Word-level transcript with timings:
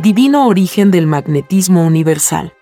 Divino 0.00 0.46
origen 0.46 0.92
del 0.92 1.08
magnetismo 1.08 1.84
universal. 1.84 2.52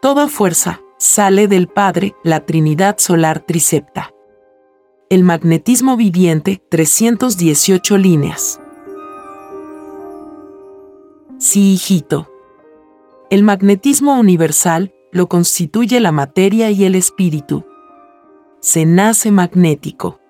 Toda 0.00 0.28
fuerza 0.28 0.80
sale 0.96 1.48
del 1.48 1.66
Padre, 1.66 2.14
la 2.22 2.46
Trinidad 2.46 2.98
Solar 2.98 3.40
Tricepta. 3.40 4.12
El 5.10 5.24
magnetismo 5.24 5.96
viviente, 5.96 6.62
318 6.68 7.98
líneas. 7.98 8.60
Sí, 11.38 11.72
hijito. 11.72 12.30
El 13.28 13.42
magnetismo 13.42 14.14
universal 14.14 14.94
lo 15.10 15.28
constituye 15.28 15.98
la 15.98 16.12
materia 16.12 16.70
y 16.70 16.84
el 16.84 16.94
espíritu. 16.94 17.64
Se 18.60 18.86
nace 18.86 19.32
magnético. 19.32 20.20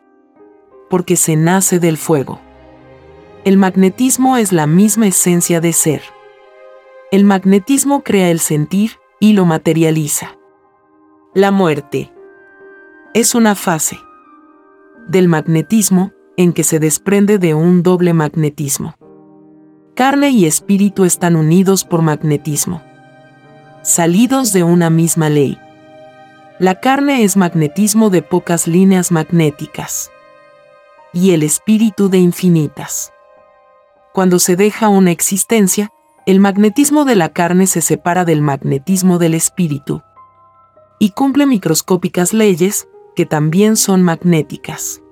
Porque 0.88 1.16
se 1.16 1.36
nace 1.36 1.78
del 1.78 1.98
fuego. 1.98 2.40
El 3.46 3.58
magnetismo 3.58 4.38
es 4.38 4.52
la 4.52 4.66
misma 4.66 5.06
esencia 5.06 5.60
de 5.60 5.72
ser. 5.72 6.02
El 7.12 7.22
magnetismo 7.22 8.02
crea 8.02 8.28
el 8.32 8.40
sentir 8.40 8.98
y 9.20 9.34
lo 9.34 9.44
materializa. 9.44 10.36
La 11.32 11.52
muerte 11.52 12.12
es 13.14 13.36
una 13.36 13.54
fase 13.54 14.00
del 15.06 15.28
magnetismo 15.28 16.10
en 16.36 16.52
que 16.52 16.64
se 16.64 16.80
desprende 16.80 17.38
de 17.38 17.54
un 17.54 17.84
doble 17.84 18.14
magnetismo. 18.14 18.96
Carne 19.94 20.30
y 20.30 20.46
espíritu 20.46 21.04
están 21.04 21.36
unidos 21.36 21.84
por 21.84 22.02
magnetismo, 22.02 22.82
salidos 23.84 24.52
de 24.52 24.64
una 24.64 24.90
misma 24.90 25.28
ley. 25.28 25.56
La 26.58 26.80
carne 26.80 27.22
es 27.22 27.36
magnetismo 27.36 28.10
de 28.10 28.22
pocas 28.22 28.66
líneas 28.66 29.12
magnéticas 29.12 30.10
y 31.12 31.30
el 31.30 31.44
espíritu 31.44 32.08
de 32.08 32.18
infinitas. 32.18 33.12
Cuando 34.16 34.38
se 34.38 34.56
deja 34.56 34.88
una 34.88 35.10
existencia, 35.10 35.90
el 36.24 36.40
magnetismo 36.40 37.04
de 37.04 37.16
la 37.16 37.34
carne 37.34 37.66
se 37.66 37.82
separa 37.82 38.24
del 38.24 38.40
magnetismo 38.40 39.18
del 39.18 39.34
espíritu 39.34 40.00
y 40.98 41.10
cumple 41.10 41.44
microscópicas 41.44 42.32
leyes 42.32 42.88
que 43.14 43.26
también 43.26 43.76
son 43.76 44.02
magnéticas. 44.02 45.02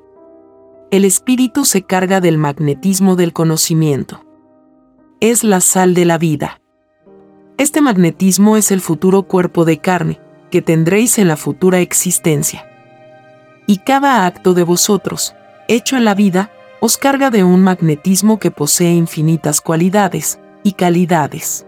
El 0.91 1.05
espíritu 1.05 1.67
se 1.67 1.83
carga 1.83 2.23
del 2.23 2.39
magnetismo 2.39 3.15
del 3.15 3.35
conocimiento. 3.35 4.25
Es 5.21 5.45
la 5.45 5.61
sal 5.61 5.93
de 5.93 6.07
la 6.07 6.17
vida. 6.17 6.63
Este 7.59 7.83
magnetismo 7.83 8.57
es 8.57 8.71
el 8.71 8.81
futuro 8.81 9.25
cuerpo 9.25 9.67
de 9.67 9.81
carne 9.81 10.19
que 10.51 10.63
tendréis 10.63 11.19
en 11.19 11.29
la 11.29 11.37
futura 11.37 11.81
existencia. 11.81 12.67
Y 13.67 13.81
cada 13.81 14.25
acto 14.25 14.55
de 14.55 14.63
vosotros, 14.63 15.35
hecho 15.69 15.99
en 15.99 16.07
la 16.07 16.15
vida, 16.15 16.51
os 16.85 16.99
carga 16.99 17.31
de 17.31 17.45
un 17.45 17.63
magnetismo 17.63 18.39
que 18.39 18.51
posee 18.51 18.93
infinitas 18.93 19.63
cualidades 19.63 20.39
y 20.63 20.73
calidades. 20.73 21.65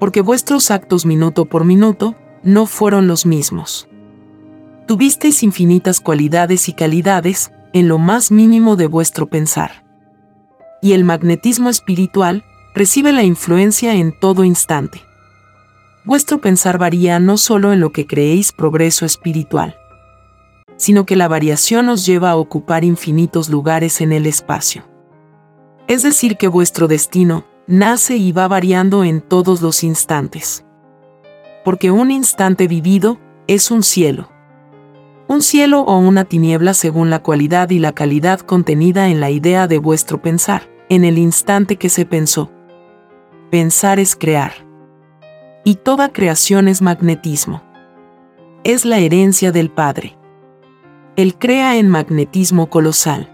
Porque 0.00 0.22
vuestros 0.22 0.72
actos 0.72 1.06
minuto 1.06 1.44
por 1.44 1.64
minuto 1.64 2.16
no 2.42 2.66
fueron 2.66 3.06
los 3.06 3.26
mismos 3.26 3.88
tuvisteis 4.88 5.42
infinitas 5.42 6.00
cualidades 6.00 6.70
y 6.70 6.72
calidades 6.72 7.52
en 7.74 7.88
lo 7.88 7.98
más 7.98 8.32
mínimo 8.32 8.74
de 8.74 8.86
vuestro 8.86 9.26
pensar. 9.26 9.84
Y 10.80 10.94
el 10.94 11.04
magnetismo 11.04 11.68
espiritual 11.68 12.42
recibe 12.74 13.12
la 13.12 13.22
influencia 13.22 13.94
en 13.96 14.18
todo 14.18 14.44
instante. 14.44 15.02
Vuestro 16.06 16.40
pensar 16.40 16.78
varía 16.78 17.20
no 17.20 17.36
solo 17.36 17.74
en 17.74 17.80
lo 17.80 17.92
que 17.92 18.06
creéis 18.06 18.50
progreso 18.50 19.04
espiritual, 19.04 19.76
sino 20.78 21.04
que 21.04 21.16
la 21.16 21.28
variación 21.28 21.90
os 21.90 22.06
lleva 22.06 22.30
a 22.30 22.36
ocupar 22.36 22.82
infinitos 22.82 23.50
lugares 23.50 24.00
en 24.00 24.12
el 24.12 24.24
espacio. 24.24 24.88
Es 25.86 26.02
decir, 26.02 26.38
que 26.38 26.48
vuestro 26.48 26.88
destino 26.88 27.44
nace 27.66 28.16
y 28.16 28.32
va 28.32 28.48
variando 28.48 29.04
en 29.04 29.20
todos 29.20 29.60
los 29.60 29.84
instantes. 29.84 30.64
Porque 31.62 31.90
un 31.90 32.10
instante 32.10 32.66
vivido 32.66 33.18
es 33.46 33.70
un 33.70 33.82
cielo 33.82 34.30
un 35.28 35.42
cielo 35.42 35.82
o 35.82 35.98
una 35.98 36.24
tiniebla 36.24 36.72
según 36.72 37.10
la 37.10 37.22
cualidad 37.22 37.68
y 37.68 37.78
la 37.78 37.92
calidad 37.92 38.40
contenida 38.40 39.08
en 39.08 39.20
la 39.20 39.28
idea 39.28 39.68
de 39.68 39.76
vuestro 39.76 40.22
pensar, 40.22 40.70
en 40.88 41.04
el 41.04 41.18
instante 41.18 41.76
que 41.76 41.90
se 41.90 42.06
pensó. 42.06 42.50
Pensar 43.50 43.98
es 44.00 44.16
crear. 44.16 44.52
Y 45.64 45.74
toda 45.74 46.14
creación 46.14 46.66
es 46.66 46.80
magnetismo. 46.80 47.62
Es 48.64 48.86
la 48.86 49.00
herencia 49.00 49.52
del 49.52 49.70
Padre. 49.70 50.17
Él 51.18 51.34
crea 51.36 51.78
en 51.78 51.88
magnetismo 51.88 52.70
colosal. 52.70 53.28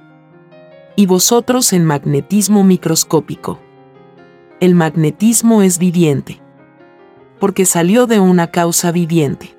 Y 0.96 1.04
vosotros 1.04 1.74
en 1.74 1.84
magnetismo 1.84 2.64
microscópico. 2.64 3.60
El 4.58 4.74
magnetismo 4.74 5.60
es 5.60 5.78
viviente. 5.78 6.40
Porque 7.38 7.66
salió 7.66 8.06
de 8.06 8.20
una 8.20 8.46
causa 8.46 8.90
viviente. 8.90 9.54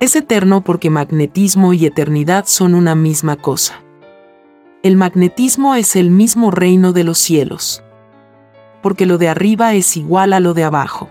Es 0.00 0.16
eterno 0.16 0.64
porque 0.64 0.88
magnetismo 0.88 1.74
y 1.74 1.84
eternidad 1.84 2.46
son 2.46 2.74
una 2.74 2.94
misma 2.94 3.36
cosa. 3.36 3.82
El 4.82 4.96
magnetismo 4.96 5.74
es 5.74 5.96
el 5.96 6.10
mismo 6.10 6.50
reino 6.50 6.94
de 6.94 7.04
los 7.04 7.18
cielos. 7.18 7.84
Porque 8.80 9.04
lo 9.04 9.18
de 9.18 9.28
arriba 9.28 9.74
es 9.74 9.98
igual 9.98 10.32
a 10.32 10.40
lo 10.40 10.54
de 10.54 10.64
abajo. 10.64 11.10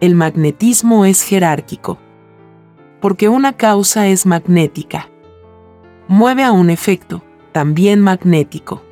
El 0.00 0.14
magnetismo 0.14 1.06
es 1.06 1.22
jerárquico. 1.22 1.96
Porque 3.06 3.28
una 3.28 3.52
causa 3.52 4.08
es 4.08 4.26
magnética. 4.26 5.08
Mueve 6.08 6.42
a 6.42 6.50
un 6.50 6.70
efecto, 6.70 7.22
también 7.52 8.00
magnético. 8.00 8.82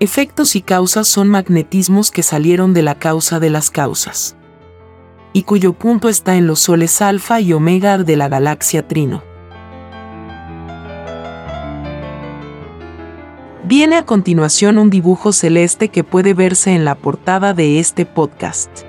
Efectos 0.00 0.56
y 0.56 0.60
causas 0.60 1.06
son 1.06 1.28
magnetismos 1.28 2.10
que 2.10 2.24
salieron 2.24 2.74
de 2.74 2.82
la 2.82 2.96
causa 2.96 3.38
de 3.38 3.48
las 3.48 3.70
causas 3.70 4.36
y 5.32 5.44
cuyo 5.44 5.72
punto 5.72 6.08
está 6.08 6.34
en 6.34 6.48
los 6.48 6.58
soles 6.58 7.00
alfa 7.00 7.40
y 7.40 7.52
omega 7.52 7.96
de 7.96 8.16
la 8.16 8.28
galaxia 8.28 8.88
Trino. 8.88 9.22
Viene 13.62 13.98
a 13.98 14.04
continuación 14.04 14.78
un 14.78 14.90
dibujo 14.90 15.32
celeste 15.32 15.90
que 15.90 16.02
puede 16.02 16.34
verse 16.34 16.74
en 16.74 16.84
la 16.84 16.96
portada 16.96 17.54
de 17.54 17.78
este 17.78 18.04
podcast. 18.04 18.82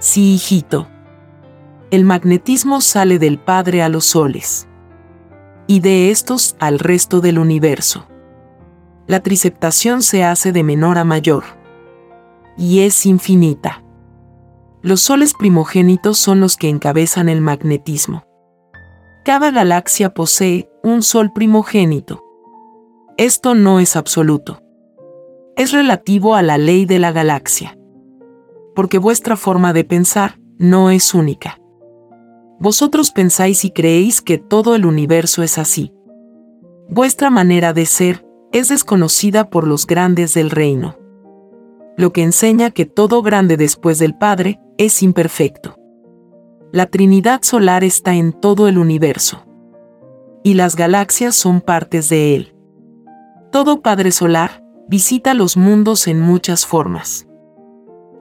Sí, 0.00 0.34
hijito. 0.34 0.88
El 1.90 2.04
magnetismo 2.04 2.80
sale 2.80 3.18
del 3.18 3.38
Padre 3.38 3.82
a 3.82 3.88
los 3.88 4.06
soles. 4.06 4.66
Y 5.66 5.80
de 5.80 6.10
estos 6.10 6.56
al 6.58 6.78
resto 6.78 7.20
del 7.20 7.38
universo. 7.38 8.06
La 9.06 9.20
triceptación 9.20 10.02
se 10.02 10.24
hace 10.24 10.52
de 10.52 10.62
menor 10.62 10.98
a 10.98 11.04
mayor 11.04 11.44
y 12.56 12.80
es 12.80 13.06
infinita. 13.06 13.82
Los 14.82 15.00
soles 15.00 15.34
primogénitos 15.34 16.18
son 16.18 16.40
los 16.40 16.56
que 16.56 16.68
encabezan 16.68 17.28
el 17.28 17.40
magnetismo. 17.40 18.24
Cada 19.24 19.50
galaxia 19.50 20.14
posee 20.14 20.70
un 20.82 21.02
sol 21.02 21.32
primogénito. 21.32 22.22
Esto 23.16 23.54
no 23.54 23.80
es 23.80 23.96
absoluto. 23.96 24.62
Es 25.56 25.72
relativo 25.72 26.34
a 26.34 26.42
la 26.42 26.56
ley 26.56 26.86
de 26.86 26.98
la 26.98 27.12
galaxia. 27.12 27.76
Porque 28.74 28.98
vuestra 28.98 29.36
forma 29.36 29.72
de 29.72 29.84
pensar 29.84 30.38
no 30.58 30.90
es 30.90 31.14
única. 31.14 31.58
Vosotros 32.58 33.10
pensáis 33.10 33.64
y 33.64 33.70
creéis 33.70 34.20
que 34.20 34.38
todo 34.38 34.74
el 34.74 34.86
universo 34.86 35.42
es 35.42 35.58
así. 35.58 35.92
Vuestra 36.88 37.30
manera 37.30 37.72
de 37.72 37.86
ser 37.86 38.26
es 38.52 38.68
desconocida 38.68 39.48
por 39.48 39.66
los 39.66 39.86
grandes 39.86 40.34
del 40.34 40.50
reino 40.50 41.00
lo 42.00 42.12
que 42.12 42.22
enseña 42.22 42.70
que 42.70 42.86
todo 42.86 43.22
grande 43.22 43.58
después 43.58 43.98
del 43.98 44.14
Padre 44.14 44.58
es 44.78 45.02
imperfecto. 45.02 45.76
La 46.72 46.86
Trinidad 46.86 47.42
solar 47.42 47.84
está 47.84 48.14
en 48.14 48.32
todo 48.32 48.68
el 48.68 48.78
universo. 48.78 49.44
Y 50.42 50.54
las 50.54 50.76
galaxias 50.76 51.34
son 51.34 51.60
partes 51.60 52.08
de 52.08 52.34
él. 52.34 52.54
Todo 53.52 53.82
Padre 53.82 54.12
solar 54.12 54.64
visita 54.88 55.34
los 55.34 55.58
mundos 55.58 56.06
en 56.06 56.20
muchas 56.20 56.64
formas. 56.64 57.26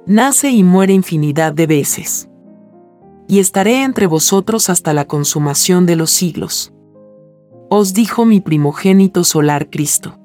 Nace 0.05 0.49
y 0.49 0.63
muere 0.63 0.93
infinidad 0.93 1.53
de 1.53 1.67
veces. 1.67 2.29
Y 3.27 3.39
estaré 3.39 3.83
entre 3.83 4.07
vosotros 4.07 4.69
hasta 4.69 4.93
la 4.93 5.05
consumación 5.05 5.85
de 5.85 5.95
los 5.95 6.11
siglos. 6.11 6.73
os 7.69 7.93
dijo 7.93 8.25
mi 8.25 8.41
primogénito 8.41 9.23
solar 9.23 9.69
Cristo. 9.69 10.17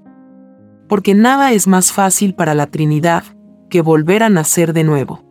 Porque 0.89 1.15
nada 1.15 1.53
es 1.53 1.67
más 1.67 1.93
fácil 1.93 2.35
para 2.35 2.55
la 2.55 2.67
Trinidad 2.67 3.25
que 3.69 3.83
volver 3.83 4.23
a 4.23 4.31
nacer 4.31 4.73
de 4.73 4.85
nuevo. 4.85 5.23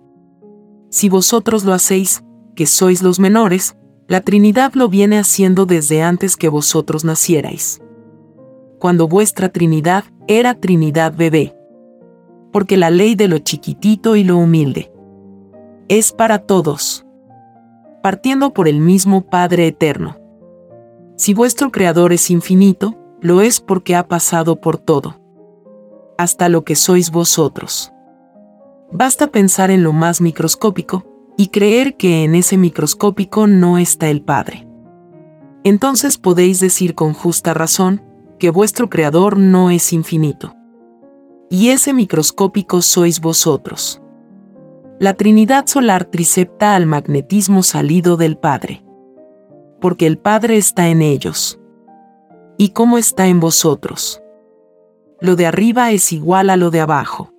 Si 0.89 1.09
vosotros 1.09 1.63
lo 1.63 1.73
hacéis, 1.73 2.23
que 2.55 2.67
sois 2.67 3.01
los 3.01 3.19
menores, 3.19 3.75
la 4.07 4.21
Trinidad 4.21 4.73
lo 4.75 4.89
viene 4.89 5.17
haciendo 5.17 5.65
desde 5.65 6.03
antes 6.03 6.37
que 6.37 6.49
vosotros 6.49 7.03
nacierais. 7.03 7.81
Cuando 8.79 9.07
vuestra 9.07 9.49
Trinidad 9.49 10.03
era 10.27 10.53
Trinidad 10.53 11.15
bebé. 11.15 11.55
Porque 12.53 12.77
la 12.77 12.89
ley 12.89 13.15
de 13.15 13.27
lo 13.27 13.39
chiquitito 13.39 14.15
y 14.15 14.23
lo 14.23 14.37
humilde 14.37 14.93
es 15.89 16.13
para 16.13 16.39
todos. 16.39 17.05
Partiendo 18.01 18.53
por 18.53 18.67
el 18.69 18.79
mismo 18.79 19.21
Padre 19.21 19.67
Eterno. 19.67 20.17
Si 21.17 21.33
vuestro 21.33 21.71
Creador 21.71 22.13
es 22.13 22.31
infinito, 22.31 22.97
lo 23.21 23.41
es 23.41 23.59
porque 23.59 23.95
ha 23.95 24.07
pasado 24.07 24.61
por 24.61 24.77
todo. 24.77 25.19
Hasta 26.17 26.47
lo 26.47 26.63
que 26.63 26.75
sois 26.75 27.11
vosotros. 27.11 27.91
Basta 28.91 29.27
pensar 29.27 29.71
en 29.71 29.83
lo 29.83 29.93
más 29.93 30.21
microscópico, 30.21 31.05
y 31.37 31.47
creer 31.47 31.95
que 31.95 32.23
en 32.23 32.35
ese 32.35 32.57
microscópico 32.57 33.47
no 33.47 33.77
está 33.77 34.09
el 34.09 34.21
Padre. 34.21 34.67
Entonces 35.63 36.17
podéis 36.17 36.59
decir 36.59 36.93
con 36.93 37.13
justa 37.13 37.53
razón 37.53 38.03
que 38.37 38.49
vuestro 38.49 38.89
Creador 38.89 39.37
no 39.37 39.69
es 39.69 39.93
infinito. 39.93 40.55
Y 41.53 41.69
ese 41.69 41.93
microscópico 41.93 42.81
sois 42.81 43.21
vosotros. 43.21 44.01
La 44.99 45.13
Trinidad 45.13 45.67
solar 45.67 46.05
tricepta 46.05 46.75
al 46.75 46.87
magnetismo 46.87 47.61
salido 47.61 48.17
del 48.17 48.39
Padre. 48.39 48.83
Porque 49.79 50.07
el 50.07 50.17
Padre 50.17 50.57
está 50.57 50.89
en 50.89 51.03
ellos. 51.03 51.59
¿Y 52.57 52.69
cómo 52.69 52.97
está 52.97 53.27
en 53.27 53.39
vosotros? 53.39 54.19
Lo 55.21 55.35
de 55.35 55.45
arriba 55.45 55.91
es 55.91 56.11
igual 56.11 56.49
a 56.49 56.57
lo 56.57 56.71
de 56.71 56.79
abajo. 56.79 57.31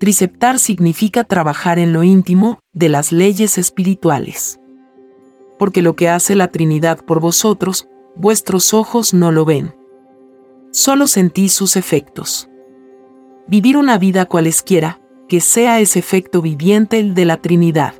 Triceptar 0.00 0.58
significa 0.58 1.22
trabajar 1.22 1.78
en 1.78 1.92
lo 1.92 2.02
íntimo 2.02 2.58
de 2.72 2.88
las 2.88 3.12
leyes 3.12 3.56
espirituales. 3.56 4.58
Porque 5.60 5.80
lo 5.80 5.94
que 5.94 6.08
hace 6.08 6.34
la 6.34 6.48
Trinidad 6.48 7.04
por 7.04 7.20
vosotros, 7.20 7.88
vuestros 8.16 8.74
ojos 8.74 9.14
no 9.14 9.30
lo 9.30 9.44
ven. 9.44 9.76
Solo 10.72 11.06
sentís 11.06 11.52
sus 11.52 11.76
efectos. 11.76 12.48
Vivir 13.48 13.76
una 13.76 13.98
vida 13.98 14.26
cualesquiera, 14.26 15.00
que 15.28 15.40
sea 15.40 15.80
ese 15.80 15.98
efecto 15.98 16.42
viviente 16.42 17.00
el 17.00 17.14
de 17.14 17.24
la 17.24 17.38
Trinidad. 17.38 17.94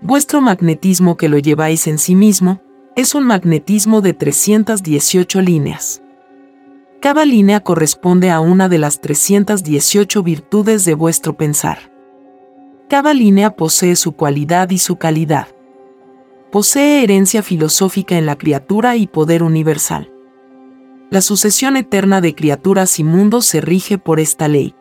Vuestro 0.00 0.40
magnetismo 0.40 1.16
que 1.16 1.28
lo 1.28 1.38
lleváis 1.38 1.86
en 1.86 1.98
sí 1.98 2.14
mismo, 2.14 2.62
es 2.96 3.14
un 3.14 3.24
magnetismo 3.24 4.00
de 4.00 4.14
318 4.14 5.42
líneas. 5.42 6.02
Cada 7.00 7.24
línea 7.24 7.60
corresponde 7.60 8.30
a 8.30 8.40
una 8.40 8.68
de 8.68 8.78
las 8.78 9.00
318 9.00 10.22
virtudes 10.22 10.84
de 10.84 10.94
vuestro 10.94 11.36
pensar. 11.36 11.92
Cada 12.88 13.12
línea 13.12 13.50
posee 13.50 13.96
su 13.96 14.12
cualidad 14.12 14.70
y 14.70 14.78
su 14.78 14.96
calidad. 14.96 15.48
Posee 16.50 17.04
herencia 17.04 17.42
filosófica 17.42 18.16
en 18.16 18.24
la 18.24 18.36
criatura 18.36 18.96
y 18.96 19.06
poder 19.06 19.42
universal. 19.42 20.10
La 21.10 21.20
sucesión 21.20 21.76
eterna 21.76 22.20
de 22.20 22.34
criaturas 22.34 22.98
y 22.98 23.04
mundos 23.04 23.46
se 23.46 23.60
rige 23.60 23.98
por 23.98 24.20
esta 24.20 24.48
ley. 24.48 24.74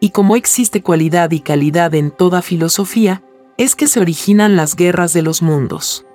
Y 0.00 0.10
como 0.10 0.36
existe 0.36 0.82
cualidad 0.82 1.30
y 1.30 1.40
calidad 1.40 1.94
en 1.94 2.10
toda 2.10 2.42
filosofía, 2.42 3.22
es 3.56 3.74
que 3.74 3.86
se 3.86 4.00
originan 4.00 4.56
las 4.56 4.76
guerras 4.76 5.12
de 5.12 5.22
los 5.22 5.42
mundos 5.42 6.06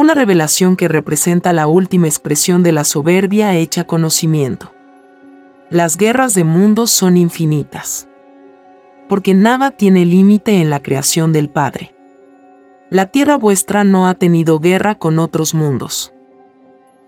una 0.00 0.14
revelación 0.14 0.76
que 0.76 0.88
representa 0.88 1.52
la 1.52 1.66
última 1.66 2.06
expresión 2.06 2.62
de 2.62 2.72
la 2.72 2.84
soberbia 2.84 3.54
hecha 3.56 3.84
conocimiento. 3.84 4.72
Las 5.68 5.96
guerras 5.96 6.34
de 6.34 6.44
mundos 6.44 6.90
son 6.90 7.16
infinitas. 7.16 8.08
Porque 9.08 9.34
nada 9.34 9.72
tiene 9.72 10.06
límite 10.06 10.60
en 10.60 10.70
la 10.70 10.80
creación 10.80 11.32
del 11.32 11.50
Padre. 11.50 11.94
La 12.88 13.06
tierra 13.06 13.36
vuestra 13.36 13.84
no 13.84 14.08
ha 14.08 14.14
tenido 14.14 14.58
guerra 14.58 14.94
con 14.94 15.18
otros 15.18 15.54
mundos. 15.54 16.12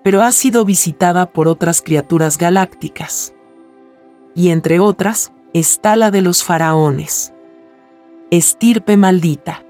Pero 0.02 0.22
ha 0.22 0.32
sido 0.32 0.64
visitada 0.64 1.26
por 1.26 1.48
otras 1.48 1.82
criaturas 1.82 2.38
galácticas. 2.38 3.34
Y 4.34 4.50
entre 4.50 4.80
otras, 4.80 5.32
está 5.52 5.96
la 5.96 6.10
de 6.10 6.22
los 6.22 6.42
faraones. 6.42 7.32
Estirpe 8.30 8.96
maldita 8.96 9.64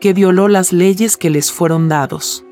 que 0.00 0.14
violó 0.14 0.48
las 0.48 0.72
leyes 0.72 1.16
que 1.16 1.30
les 1.30 1.52
fueron 1.52 1.88
dados. 1.88 2.44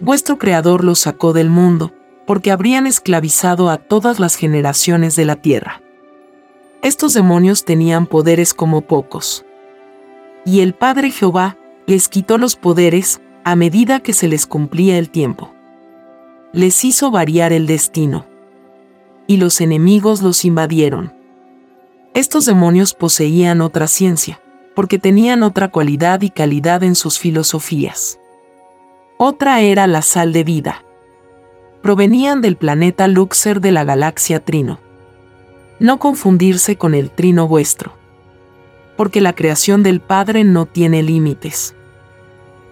Vuestro 0.00 0.38
Creador 0.38 0.84
los 0.84 0.98
sacó 0.98 1.32
del 1.32 1.48
mundo, 1.48 1.92
porque 2.26 2.50
habrían 2.50 2.86
esclavizado 2.86 3.70
a 3.70 3.78
todas 3.78 4.18
las 4.18 4.36
generaciones 4.36 5.16
de 5.16 5.24
la 5.24 5.36
tierra. 5.36 5.80
Estos 6.82 7.14
demonios 7.14 7.64
tenían 7.64 8.06
poderes 8.06 8.54
como 8.54 8.82
pocos. 8.82 9.44
Y 10.44 10.60
el 10.60 10.74
Padre 10.74 11.10
Jehová 11.10 11.56
les 11.86 12.08
quitó 12.08 12.38
los 12.38 12.56
poderes 12.56 13.20
a 13.44 13.56
medida 13.56 14.00
que 14.00 14.12
se 14.12 14.28
les 14.28 14.46
cumplía 14.46 14.98
el 14.98 15.10
tiempo. 15.10 15.54
Les 16.52 16.82
hizo 16.82 17.10
variar 17.10 17.52
el 17.52 17.66
destino. 17.66 18.24
Y 19.26 19.36
los 19.36 19.60
enemigos 19.60 20.22
los 20.22 20.46
invadieron. 20.46 21.12
Estos 22.14 22.46
demonios 22.46 22.94
poseían 22.94 23.60
otra 23.60 23.86
ciencia, 23.86 24.40
porque 24.74 24.98
tenían 24.98 25.42
otra 25.42 25.68
cualidad 25.68 26.22
y 26.22 26.30
calidad 26.30 26.82
en 26.82 26.94
sus 26.94 27.18
filosofías. 27.18 28.18
Otra 29.18 29.60
era 29.60 29.86
la 29.86 30.00
sal 30.00 30.32
de 30.32 30.42
vida. 30.42 30.84
Provenían 31.82 32.40
del 32.40 32.56
planeta 32.56 33.08
Luxer 33.08 33.60
de 33.60 33.72
la 33.72 33.84
galaxia 33.84 34.42
Trino. 34.42 34.80
No 35.80 35.98
confundirse 35.98 36.76
con 36.76 36.94
el 36.94 37.10
Trino 37.10 37.46
vuestro. 37.46 37.92
Porque 38.96 39.20
la 39.20 39.34
creación 39.34 39.82
del 39.82 40.00
Padre 40.00 40.44
no 40.44 40.64
tiene 40.64 41.02
límites. 41.02 41.74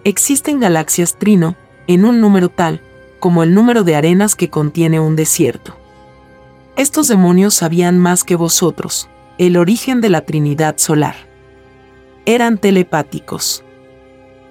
Existen 0.03 0.59
galaxias 0.59 1.15
Trino, 1.19 1.55
en 1.85 2.05
un 2.05 2.19
número 2.19 2.49
tal, 2.49 2.81
como 3.19 3.43
el 3.43 3.53
número 3.53 3.83
de 3.83 3.95
arenas 3.95 4.35
que 4.35 4.49
contiene 4.49 4.99
un 4.99 5.15
desierto. 5.15 5.75
Estos 6.75 7.07
demonios 7.07 7.55
sabían 7.55 7.97
más 7.97 8.23
que 8.23 8.35
vosotros, 8.35 9.09
el 9.37 9.57
origen 9.57 10.01
de 10.01 10.09
la 10.09 10.21
Trinidad 10.21 10.77
solar 10.77 11.27
eran 12.27 12.57
telepáticos 12.57 13.63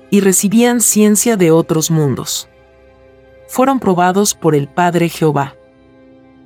y 0.08 0.20
recibían 0.20 0.80
ciencia 0.80 1.36
de 1.36 1.50
otros 1.50 1.90
mundos. 1.90 2.48
Fueron 3.48 3.80
probados 3.80 4.34
por 4.34 4.54
el 4.54 4.66
Padre 4.66 5.10
Jehová, 5.10 5.54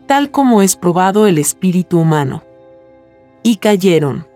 tal 0.09 0.33
como 0.33 0.61
es 0.61 0.75
probado 0.75 1.29
el 1.29 1.39
espíritu 1.39 2.01
humano. 2.01 2.43
Y 3.45 3.59
cayeron. 3.59 4.27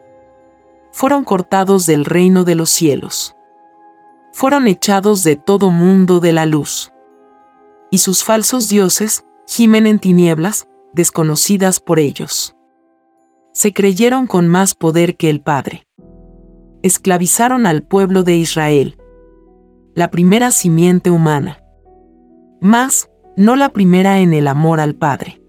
Fueron 0.92 1.24
cortados 1.24 1.84
del 1.84 2.04
reino 2.04 2.44
de 2.44 2.54
los 2.54 2.70
cielos. 2.70 3.34
Fueron 4.32 4.68
echados 4.68 5.24
de 5.24 5.34
todo 5.34 5.70
mundo 5.72 6.20
de 6.20 6.32
la 6.32 6.46
luz. 6.46 6.92
Y 7.90 7.98
sus 7.98 8.24
falsos 8.24 8.68
dioses 8.68 9.24
gimen 9.46 9.86
en 9.86 9.98
tinieblas, 9.98 10.68
desconocidas 10.92 11.80
por 11.80 11.98
ellos. 11.98 12.56
Se 13.52 13.72
creyeron 13.72 14.26
con 14.26 14.48
más 14.48 14.74
poder 14.74 15.16
que 15.16 15.30
el 15.30 15.40
Padre 15.40 15.86
esclavizaron 16.84 17.64
al 17.64 17.82
pueblo 17.82 18.24
de 18.24 18.36
Israel. 18.36 18.98
La 19.94 20.10
primera 20.10 20.50
simiente 20.50 21.10
humana. 21.10 21.64
Más, 22.60 23.08
no 23.38 23.56
la 23.56 23.70
primera 23.70 24.20
en 24.20 24.34
el 24.34 24.46
amor 24.46 24.80
al 24.80 24.94
Padre. 24.94 25.40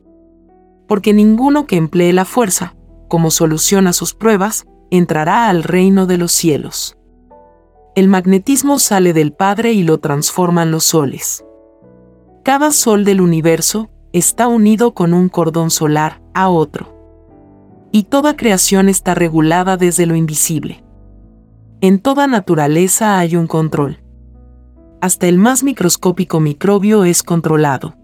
Porque 0.88 1.13
ninguno 1.13 1.68
que 1.68 1.75
emplee 1.75 2.13
la 2.13 2.24
fuerza, 2.24 2.77
como 3.10 3.32
solución 3.32 3.86
a 3.88 3.92
sus 3.92 4.13
pruebas, 4.13 4.65
entrará 4.92 5.50
al 5.50 5.63
reino 5.63 6.06
de 6.06 6.18
los 6.18 6.32
cielos. 6.32 6.98
El 7.98 8.08
magnetismo 8.08 8.80
sale 8.80 9.12
del 9.12 9.34
Padre 9.34 9.74
y 9.74 9.84
lo 9.84 9.98
transforman 9.98 10.72
los 10.72 10.86
soles. 10.86 11.44
Cada 12.45 12.69
sol 12.69 13.05
del 13.05 13.21
universo 13.21 13.89
está 14.13 14.47
unido 14.47 14.93
con 14.93 15.15
un 15.15 15.29
cordón 15.29 15.71
solar 15.71 16.21
a 16.35 16.47
otro. 16.47 16.95
Y 17.91 18.03
toda 18.03 18.37
creación 18.37 18.87
está 18.87 19.15
regulada 19.15 19.77
desde 19.77 20.05
lo 20.05 20.15
invisible. 20.15 20.83
En 21.81 21.97
toda 21.97 22.27
naturaleza 22.27 23.17
hay 23.17 23.35
un 23.35 23.47
control. 23.47 24.03
Hasta 25.01 25.25
el 25.25 25.39
más 25.39 25.63
microscópico 25.63 26.39
microbio 26.39 27.03
es 27.03 27.23
controlado. 27.23 27.95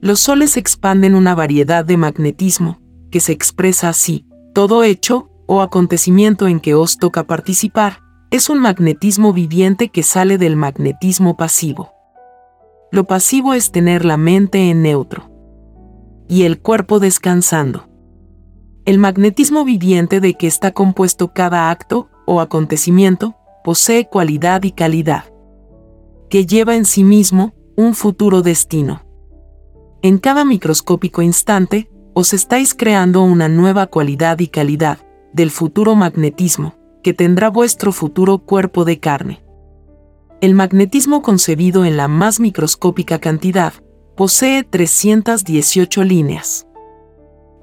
Los 0.00 0.20
soles 0.20 0.56
expanden 0.56 1.14
una 1.14 1.34
variedad 1.34 1.84
de 1.84 1.98
magnetismo, 1.98 2.80
que 3.10 3.20
se 3.20 3.32
expresa 3.32 3.90
así, 3.90 4.26
todo 4.54 4.82
hecho 4.82 5.28
o 5.46 5.60
acontecimiento 5.60 6.48
en 6.48 6.58
que 6.58 6.72
os 6.72 6.96
toca 6.96 7.24
participar, 7.24 7.98
es 8.30 8.48
un 8.48 8.60
magnetismo 8.60 9.34
viviente 9.34 9.90
que 9.90 10.02
sale 10.02 10.38
del 10.38 10.56
magnetismo 10.56 11.36
pasivo. 11.36 11.91
Lo 12.92 13.04
pasivo 13.04 13.54
es 13.54 13.72
tener 13.72 14.04
la 14.04 14.18
mente 14.18 14.68
en 14.68 14.82
neutro 14.82 15.30
y 16.28 16.42
el 16.42 16.60
cuerpo 16.60 17.00
descansando. 17.00 17.88
El 18.84 18.98
magnetismo 18.98 19.64
viviente 19.64 20.20
de 20.20 20.34
que 20.34 20.46
está 20.46 20.72
compuesto 20.72 21.32
cada 21.32 21.70
acto 21.70 22.10
o 22.26 22.42
acontecimiento, 22.42 23.34
posee 23.64 24.08
cualidad 24.08 24.62
y 24.64 24.72
calidad, 24.72 25.24
que 26.28 26.44
lleva 26.44 26.76
en 26.76 26.84
sí 26.84 27.02
mismo 27.02 27.54
un 27.78 27.94
futuro 27.94 28.42
destino. 28.42 29.00
En 30.02 30.18
cada 30.18 30.44
microscópico 30.44 31.22
instante, 31.22 31.90
os 32.12 32.34
estáis 32.34 32.74
creando 32.74 33.22
una 33.22 33.48
nueva 33.48 33.86
cualidad 33.86 34.38
y 34.40 34.48
calidad 34.48 34.98
del 35.32 35.50
futuro 35.50 35.94
magnetismo, 35.94 36.74
que 37.02 37.14
tendrá 37.14 37.48
vuestro 37.48 37.90
futuro 37.90 38.40
cuerpo 38.40 38.84
de 38.84 39.00
carne. 39.00 39.42
El 40.42 40.56
magnetismo 40.56 41.22
concebido 41.22 41.84
en 41.84 41.96
la 41.96 42.08
más 42.08 42.40
microscópica 42.40 43.20
cantidad 43.20 43.74
posee 44.16 44.64
318 44.64 46.02
líneas. 46.02 46.66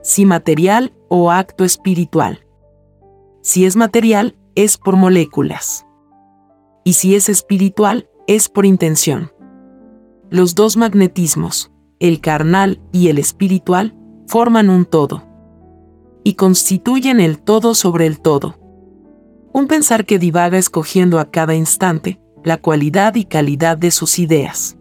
Si 0.01 0.25
material 0.25 0.93
o 1.09 1.29
acto 1.29 1.65
espiritual. 1.65 2.47
Si 3.41 3.65
es 3.65 3.75
material, 3.75 4.37
es 4.55 4.77
por 4.77 4.95
moléculas. 4.95 5.85
Y 6.85 6.93
si 6.93 7.15
es 7.15 7.27
espiritual, 7.27 8.09
es 8.27 8.47
por 8.47 8.65
intención. 8.65 9.33
Los 10.29 10.55
dos 10.55 10.77
magnetismos, 10.77 11.73
el 11.99 12.21
carnal 12.21 12.79
y 12.93 13.09
el 13.09 13.17
espiritual, 13.17 13.93
forman 14.25 14.69
un 14.69 14.85
todo. 14.85 15.23
Y 16.23 16.35
constituyen 16.35 17.19
el 17.19 17.41
todo 17.41 17.75
sobre 17.75 18.05
el 18.05 18.21
todo. 18.21 18.57
Un 19.51 19.67
pensar 19.67 20.05
que 20.05 20.17
divaga 20.17 20.57
escogiendo 20.57 21.19
a 21.19 21.29
cada 21.29 21.55
instante 21.55 22.21
la 22.43 22.57
cualidad 22.57 23.15
y 23.15 23.25
calidad 23.25 23.77
de 23.77 23.91
sus 23.91 24.19
ideas. 24.19 24.77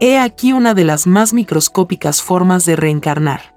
He 0.00 0.18
aquí 0.18 0.52
una 0.52 0.74
de 0.74 0.84
las 0.84 1.06
más 1.06 1.32
microscópicas 1.32 2.22
formas 2.22 2.64
de 2.64 2.76
reencarnar. 2.76 3.54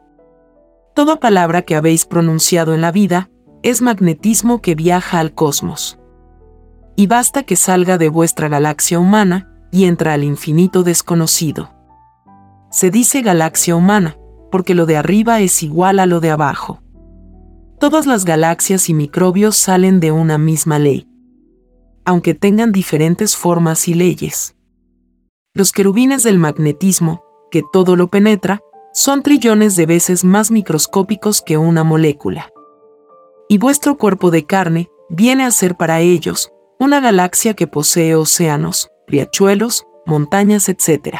Toda 0.93 1.17
palabra 1.17 1.63
que 1.63 1.75
habéis 1.75 2.05
pronunciado 2.05 2.73
en 2.73 2.81
la 2.81 2.91
vida 2.91 3.29
es 3.63 3.81
magnetismo 3.81 4.61
que 4.61 4.75
viaja 4.75 5.19
al 5.19 5.33
cosmos. 5.33 5.99
Y 6.95 7.07
basta 7.07 7.43
que 7.43 7.55
salga 7.55 7.97
de 7.97 8.09
vuestra 8.09 8.47
galaxia 8.47 8.99
humana 8.99 9.51
y 9.71 9.85
entra 9.85 10.13
al 10.13 10.23
infinito 10.23 10.83
desconocido. 10.83 11.71
Se 12.71 12.91
dice 12.91 13.21
galaxia 13.21 13.75
humana, 13.75 14.17
porque 14.51 14.75
lo 14.75 14.85
de 14.85 14.97
arriba 14.97 15.41
es 15.41 15.63
igual 15.63 15.99
a 15.99 16.05
lo 16.05 16.19
de 16.19 16.31
abajo. 16.31 16.81
Todas 17.79 18.05
las 18.05 18.23
galaxias 18.23 18.89
y 18.89 18.93
microbios 18.93 19.57
salen 19.57 19.99
de 19.99 20.11
una 20.11 20.37
misma 20.37 20.79
ley, 20.79 21.09
aunque 22.05 22.33
tengan 22.33 22.71
diferentes 22.71 23.35
formas 23.35 23.87
y 23.87 23.93
leyes. 23.93 24.55
Los 25.53 25.71
querubines 25.71 26.23
del 26.23 26.39
magnetismo, 26.39 27.23
que 27.51 27.63
todo 27.73 27.95
lo 27.95 28.09
penetra, 28.09 28.61
son 28.93 29.23
trillones 29.23 29.75
de 29.75 29.85
veces 29.85 30.23
más 30.23 30.51
microscópicos 30.51 31.41
que 31.41 31.57
una 31.57 31.83
molécula 31.83 32.51
y 33.47 33.57
vuestro 33.57 33.97
cuerpo 33.97 34.31
de 34.31 34.45
carne 34.45 34.89
viene 35.09 35.43
a 35.43 35.51
ser 35.51 35.75
para 35.75 36.01
ellos 36.01 36.51
una 36.79 36.99
galaxia 36.99 37.53
que 37.53 37.67
posee 37.67 38.15
océanos, 38.15 38.89
riachuelos, 39.07 39.85
montañas, 40.05 40.67
etc. 40.67 41.17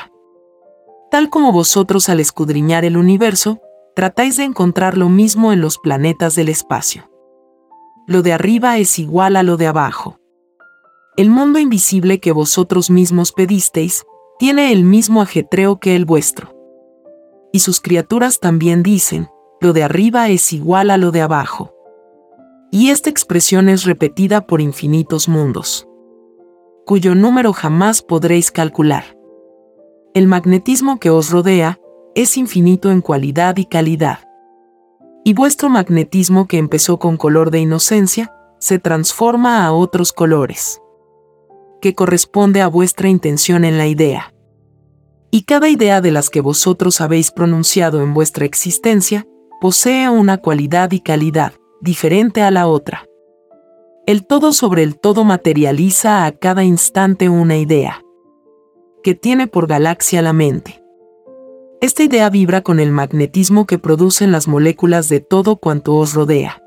Tal 1.11 1.29
como 1.29 1.51
vosotros 1.51 2.09
al 2.09 2.19
escudriñar 2.19 2.83
el 2.83 2.97
universo, 2.97 3.59
tratáis 3.95 4.37
de 4.37 4.43
encontrar 4.43 4.97
lo 4.97 5.07
mismo 5.07 5.53
en 5.53 5.61
los 5.61 5.77
planetas 5.77 6.35
del 6.35 6.49
espacio. 6.49 7.09
Lo 8.07 8.21
de 8.21 8.33
arriba 8.33 8.77
es 8.77 8.99
igual 8.99 9.35
a 9.35 9.43
lo 9.43 9.55
de 9.57 9.67
abajo. 9.67 10.19
El 11.17 11.29
mundo 11.29 11.59
invisible 11.59 12.19
que 12.19 12.31
vosotros 12.31 12.89
mismos 12.89 13.31
pedisteis 13.31 14.05
tiene 14.37 14.71
el 14.71 14.83
mismo 14.83 15.21
ajetreo 15.21 15.79
que 15.79 15.95
el 15.95 16.05
vuestro. 16.05 16.53
Y 17.53 17.59
sus 17.59 17.79
criaturas 17.79 18.39
también 18.39 18.83
dicen, 18.83 19.29
lo 19.61 19.71
de 19.71 19.83
arriba 19.83 20.27
es 20.29 20.51
igual 20.51 20.91
a 20.91 20.97
lo 20.97 21.11
de 21.11 21.21
abajo 21.21 21.75
y 22.75 22.89
esta 22.89 23.09
expresión 23.09 23.69
es 23.69 23.85
repetida 23.85 24.45
por 24.47 24.59
infinitos 24.59 25.29
mundos, 25.29 25.87
cuyo 26.85 27.15
número 27.15 27.53
jamás 27.53 28.01
podréis 28.01 28.51
calcular. 28.51 29.17
El 30.13 30.27
magnetismo 30.27 30.99
que 30.99 31.09
os 31.09 31.29
rodea 31.29 31.79
es 32.15 32.35
infinito 32.35 32.91
en 32.91 32.99
cualidad 32.99 33.55
y 33.55 33.65
calidad. 33.65 34.19
Y 35.23 35.33
vuestro 35.33 35.69
magnetismo 35.69 36.47
que 36.47 36.57
empezó 36.57 36.99
con 36.99 37.15
color 37.15 37.49
de 37.49 37.59
inocencia, 37.59 38.33
se 38.59 38.77
transforma 38.77 39.65
a 39.65 39.71
otros 39.71 40.11
colores, 40.11 40.81
que 41.81 41.95
corresponde 41.95 42.61
a 42.61 42.67
vuestra 42.67 43.09
intención 43.09 43.65
en 43.65 43.77
la 43.77 43.87
idea. 43.87 44.33
Y 45.31 45.43
cada 45.43 45.69
idea 45.69 46.01
de 46.01 46.11
las 46.11 46.29
que 46.29 46.41
vosotros 46.41 47.01
habéis 47.01 47.31
pronunciado 47.31 48.01
en 48.01 48.13
vuestra 48.13 48.45
existencia, 48.45 49.27
posee 49.59 50.09
una 50.09 50.37
cualidad 50.37 50.91
y 50.91 50.99
calidad, 50.99 51.53
diferente 51.81 52.41
a 52.41 52.51
la 52.51 52.67
otra. 52.67 53.05
El 54.05 54.25
todo 54.25 54.53
sobre 54.53 54.83
el 54.83 54.99
todo 54.99 55.23
materializa 55.23 56.25
a 56.25 56.31
cada 56.31 56.63
instante 56.63 57.29
una 57.29 57.57
idea, 57.57 58.01
que 59.03 59.15
tiene 59.15 59.47
por 59.47 59.67
galaxia 59.67 60.21
la 60.21 60.33
mente. 60.33 60.81
Esta 61.81 62.03
idea 62.03 62.29
vibra 62.29 62.61
con 62.61 62.79
el 62.79 62.91
magnetismo 62.91 63.65
que 63.65 63.77
producen 63.77 64.31
las 64.31 64.47
moléculas 64.47 65.09
de 65.09 65.19
todo 65.19 65.57
cuanto 65.57 65.95
os 65.95 66.13
rodea. 66.13 66.61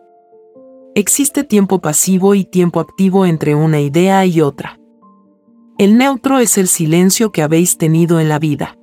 Existe 0.94 1.44
tiempo 1.44 1.80
pasivo 1.80 2.34
y 2.34 2.44
tiempo 2.44 2.80
activo 2.80 3.24
entre 3.24 3.54
una 3.54 3.80
idea 3.80 4.26
y 4.26 4.40
otra. 4.40 4.77
El 5.78 5.96
neutro 5.96 6.40
es 6.40 6.58
el 6.58 6.68
silencio 6.68 7.32
que 7.32 7.42
habéis 7.42 7.78
tenido 7.78 8.20
en 8.20 8.28
la 8.28 8.38
vida. 8.38 8.76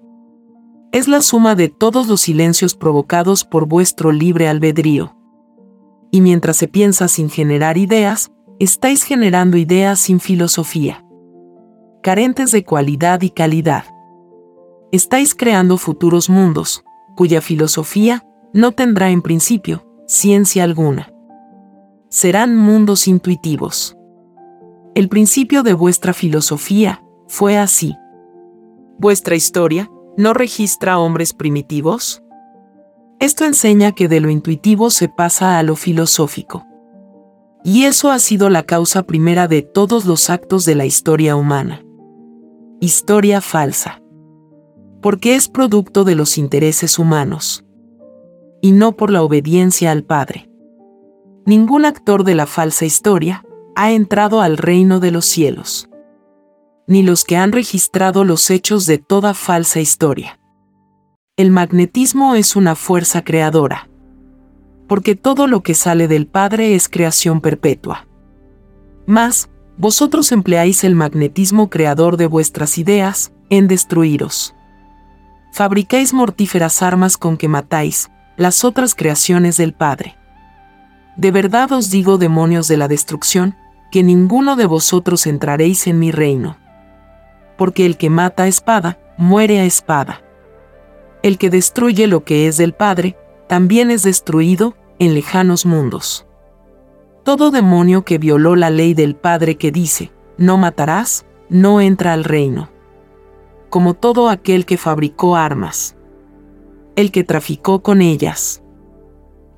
Es 0.91 1.07
la 1.07 1.21
suma 1.21 1.55
de 1.55 1.69
todos 1.69 2.07
los 2.07 2.21
silencios 2.21 2.73
provocados 2.73 3.43
por 3.43 3.67
vuestro 3.67 4.11
libre 4.11 4.47
albedrío 4.47 5.15
y 6.15 6.21
mientras 6.21 6.55
se 6.55 6.69
piensa 6.69 7.09
sin 7.09 7.29
generar 7.29 7.77
ideas, 7.77 8.31
estáis 8.57 9.03
generando 9.03 9.57
ideas 9.57 9.99
sin 9.99 10.21
filosofía, 10.21 11.05
carentes 12.01 12.53
de 12.53 12.63
cualidad 12.63 13.21
y 13.21 13.31
calidad. 13.31 13.83
Estáis 14.93 15.35
creando 15.35 15.77
futuros 15.77 16.29
mundos, 16.29 16.85
cuya 17.17 17.41
filosofía 17.41 18.25
no 18.53 18.71
tendrá 18.71 19.09
en 19.09 19.21
principio 19.21 19.85
ciencia 20.07 20.63
alguna. 20.63 21.11
Serán 22.07 22.55
mundos 22.55 23.09
intuitivos. 23.09 23.94
El 24.95 25.09
principio 25.09 25.61
de 25.61 25.73
vuestra 25.73 26.13
filosofía 26.13 27.03
fue 27.27 27.57
así. 27.57 27.93
¿Vuestra 28.97 29.35
historia 29.35 29.91
no 30.15 30.33
registra 30.33 30.99
hombres 30.99 31.33
primitivos? 31.33 32.23
Esto 33.19 33.43
enseña 33.43 33.91
que 33.91 34.07
de 34.07 34.21
lo 34.21 34.29
intuitivo 34.29 34.89
se 34.89 35.09
pasa 35.09 35.59
a 35.59 35.63
lo 35.63 35.75
filosófico. 35.75 36.65
Y 37.61 37.83
eso 37.83 38.09
ha 38.09 38.19
sido 38.19 38.49
la 38.49 38.63
causa 38.63 39.03
primera 39.03 39.49
de 39.49 39.63
todos 39.63 40.05
los 40.05 40.29
actos 40.29 40.63
de 40.63 40.75
la 40.75 40.85
historia 40.85 41.35
humana. 41.35 41.83
Historia 42.79 43.41
falsa. 43.41 44.01
Porque 45.01 45.35
es 45.35 45.49
producto 45.49 46.05
de 46.05 46.15
los 46.15 46.37
intereses 46.37 46.99
humanos. 46.99 47.65
Y 48.61 48.71
no 48.71 48.95
por 48.95 49.11
la 49.11 49.23
obediencia 49.23 49.91
al 49.91 50.05
Padre. 50.05 50.49
Ningún 51.45 51.83
actor 51.83 52.23
de 52.23 52.35
la 52.35 52.45
falsa 52.45 52.85
historia 52.85 53.44
ha 53.75 53.91
entrado 53.91 54.41
al 54.41 54.58
reino 54.58 55.00
de 55.00 55.12
los 55.12 55.25
cielos. 55.25 55.89
Ni 56.88 57.03
los 57.03 57.24
que 57.24 57.38
han 57.38 57.51
registrado 57.51 58.24
los 58.24 58.50
hechos 58.50 58.86
de 58.86 58.98
toda 58.98 59.34
falsa 59.34 59.79
historia. 59.79 60.39
El 61.36 61.51
magnetismo 61.51 62.36
es 62.36 62.55
una 62.55 62.75
fuerza 62.75 63.24
creadora. 63.24 63.89
Porque 64.88 65.15
todo 65.15 65.48
lo 65.48 65.62
que 65.62 65.74
sale 65.74 66.08
del 66.08 66.27
Padre 66.27 66.75
es 66.75 66.88
creación 66.88 67.41
perpetua. 67.41 68.08
Mas, 69.05 69.50
vosotros 69.77 70.32
empleáis 70.32 70.84
el 70.84 70.96
magnetismo 70.96 71.70
creador 71.70 72.15
de 72.17 72.27
vuestras 72.27 72.77
ideas 72.77 73.34
en 73.50 73.67
destruiros. 73.67 74.55
Fabricáis 75.51 76.13
mortíferas 76.13 76.82
armas 76.82 77.17
con 77.17 77.36
que 77.36 77.48
matáis 77.48 78.10
las 78.38 78.63
otras 78.63 78.96
creaciones 78.96 79.58
del 79.58 79.74
Padre. 79.74 80.15
De 81.17 81.32
verdad 81.32 81.72
os 81.72 81.89
digo, 81.89 82.17
demonios 82.17 82.67
de 82.67 82.77
la 82.77 82.88
destrucción, 82.88 83.55
que 83.91 84.03
ninguno 84.03 84.55
de 84.55 84.65
vosotros 84.65 85.27
entraréis 85.27 85.87
en 85.87 85.99
mi 85.99 86.11
reino. 86.11 86.57
Porque 87.57 87.85
el 87.85 87.97
que 87.97 88.09
mata 88.09 88.43
a 88.43 88.47
espada, 88.47 88.99
muere 89.17 89.59
a 89.59 89.65
espada 89.65 90.25
el 91.25 91.39
que 91.39 91.49
destruye 91.49 92.05
lo 92.05 92.23
que 92.23 92.47
es 92.47 92.57
del 92.57 92.73
Padre, 92.73 93.17
también 93.47 93.89
es 93.89 94.03
destruido 94.03 94.75
en 94.99 95.15
lejanos 95.15 95.65
mundos. 95.65 96.27
Todo 97.23 97.49
demonio 97.49 98.05
que 98.05 98.19
violó 98.19 98.55
la 98.55 98.69
ley 98.69 98.93
del 98.93 99.15
Padre 99.15 99.55
que 99.55 99.71
dice, 99.71 100.11
no 100.37 100.59
matarás, 100.59 101.25
no 101.49 101.81
entra 101.81 102.13
al 102.13 102.25
reino. 102.25 102.69
Como 103.71 103.95
todo 103.95 104.29
aquel 104.29 104.67
que 104.67 104.77
fabricó 104.77 105.35
armas. 105.35 105.95
El 106.95 107.11
que 107.11 107.23
traficó 107.23 107.81
con 107.81 108.03
ellas. 108.03 108.61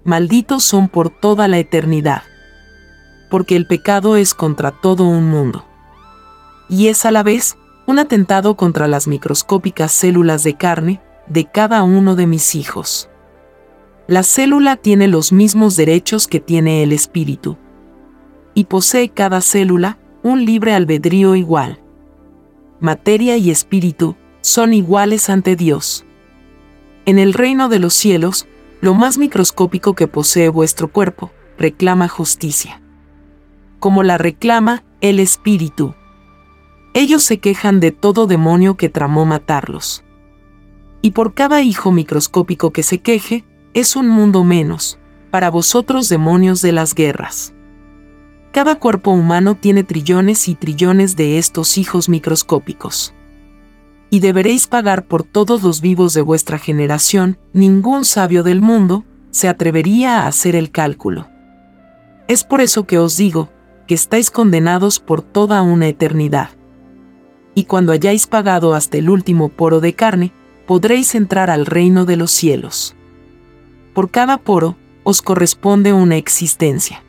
Malditos 0.05 0.63
son 0.63 0.87
por 0.87 1.09
toda 1.09 1.49
la 1.49 1.57
eternidad. 1.57 2.21
Porque 3.29 3.55
el 3.55 3.67
pecado 3.67 4.15
es 4.15 4.33
contra 4.33 4.71
todo 4.71 5.05
un 5.05 5.29
mundo. 5.29 5.65
Y 6.69 6.87
es 6.87 7.05
a 7.05 7.11
la 7.11 7.23
vez 7.23 7.57
un 7.85 7.99
atentado 7.99 8.55
contra 8.55 8.87
las 8.87 9.07
microscópicas 9.07 9.91
células 9.91 10.43
de 10.43 10.55
carne, 10.55 11.01
de 11.27 11.45
cada 11.45 11.83
uno 11.83 12.15
de 12.15 12.27
mis 12.27 12.55
hijos. 12.55 13.09
La 14.07 14.23
célula 14.23 14.77
tiene 14.77 15.07
los 15.07 15.31
mismos 15.31 15.75
derechos 15.75 16.27
que 16.27 16.39
tiene 16.39 16.83
el 16.83 16.93
espíritu. 16.93 17.57
Y 18.53 18.65
posee 18.65 19.09
cada 19.09 19.41
célula 19.41 19.97
un 20.23 20.45
libre 20.45 20.73
albedrío 20.73 21.35
igual. 21.35 21.81
Materia 22.79 23.37
y 23.37 23.51
espíritu 23.51 24.15
son 24.41 24.73
iguales 24.73 25.29
ante 25.29 25.55
Dios. 25.55 26.05
En 27.05 27.19
el 27.19 27.33
reino 27.33 27.69
de 27.69 27.79
los 27.79 27.93
cielos, 27.93 28.47
lo 28.81 28.93
más 28.93 29.17
microscópico 29.17 29.93
que 29.93 30.07
posee 30.07 30.49
vuestro 30.49 30.91
cuerpo, 30.91 31.31
reclama 31.57 32.07
justicia. 32.07 32.81
Como 33.79 34.03
la 34.03 34.17
reclama 34.17 34.83
el 35.01 35.19
Espíritu. 35.19 35.93
Ellos 36.93 37.23
se 37.23 37.39
quejan 37.39 37.79
de 37.79 37.91
todo 37.91 38.25
demonio 38.25 38.75
que 38.75 38.89
tramó 38.89 39.25
matarlos. 39.25 40.03
Y 41.01 41.11
por 41.11 41.35
cada 41.35 41.61
hijo 41.61 41.91
microscópico 41.91 42.71
que 42.71 42.81
se 42.81 42.99
queje, 42.99 43.45
es 43.73 43.95
un 43.95 44.07
mundo 44.07 44.43
menos, 44.43 44.97
para 45.29 45.51
vosotros 45.51 46.09
demonios 46.09 46.61
de 46.61 46.71
las 46.71 46.95
guerras. 46.95 47.53
Cada 48.51 48.79
cuerpo 48.79 49.11
humano 49.11 49.55
tiene 49.55 49.83
trillones 49.83 50.47
y 50.47 50.55
trillones 50.55 51.15
de 51.15 51.37
estos 51.37 51.77
hijos 51.77 52.09
microscópicos. 52.09 53.13
Y 54.09 54.19
deberéis 54.19 54.65
pagar 54.65 55.05
por 55.05 55.23
todos 55.23 55.61
los 55.61 55.81
vivos 55.81 56.15
de 56.15 56.21
vuestra 56.21 56.57
generación, 56.57 57.37
ningún 57.53 58.05
sabio 58.05 58.41
del 58.41 58.61
mundo 58.61 59.05
se 59.29 59.47
atrevería 59.47 60.21
a 60.21 60.27
hacer 60.27 60.55
el 60.55 60.71
cálculo. 60.71 61.27
Es 62.27 62.43
por 62.43 62.61
eso 62.61 62.87
que 62.87 62.97
os 62.97 63.15
digo, 63.17 63.49
que 63.87 63.95
estáis 63.95 64.29
condenados 64.29 64.99
por 64.99 65.21
toda 65.21 65.61
una 65.61 65.87
eternidad. 65.87 66.49
Y 67.55 67.63
cuando 67.63 67.91
hayáis 67.91 68.27
pagado 68.27 68.75
hasta 68.75 68.97
el 68.97 69.09
último 69.09 69.49
poro 69.49 69.79
de 69.79 69.93
carne, 69.93 70.31
podréis 70.67 71.15
entrar 71.15 71.49
al 71.49 71.65
reino 71.65 72.05
de 72.05 72.17
los 72.17 72.29
cielos. 72.31 72.95
Por 73.93 74.11
cada 74.11 74.37
poro, 74.37 74.75
os 75.03 75.21
corresponde 75.21 75.93
una 75.93 76.17
existencia. 76.17 77.01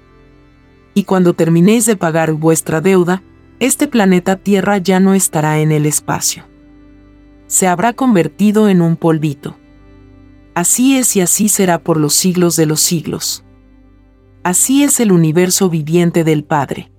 Y 0.95 1.05
cuando 1.05 1.35
terminéis 1.35 1.85
de 1.85 1.97
pagar 1.97 2.33
vuestra 2.33 2.81
deuda, 2.81 3.23
este 3.61 3.89
planeta 3.89 4.37
Tierra 4.37 4.79
ya 4.79 5.01
no 5.01 5.15
estará 5.15 5.59
en 5.59 5.73
el 5.73 5.85
espacio. 5.85 6.45
Se 7.49 7.67
habrá 7.67 7.93
convertido 7.93 8.69
en 8.69 8.81
un 8.81 8.97
polvito. 8.97 9.57
Así 10.55 10.97
es 10.97 11.17
y 11.17 11.21
así 11.21 11.49
será 11.49 11.81
por 11.81 11.99
los 11.99 12.15
siglos 12.15 12.57
de 12.57 12.67
los 12.67 12.81
siglos. 12.81 13.45
Así 14.49 14.83
es 14.83 14.99
el 14.99 15.13
universo 15.13 15.69
viviente 15.69 16.25
del 16.25 16.43
Padre. 16.43 16.91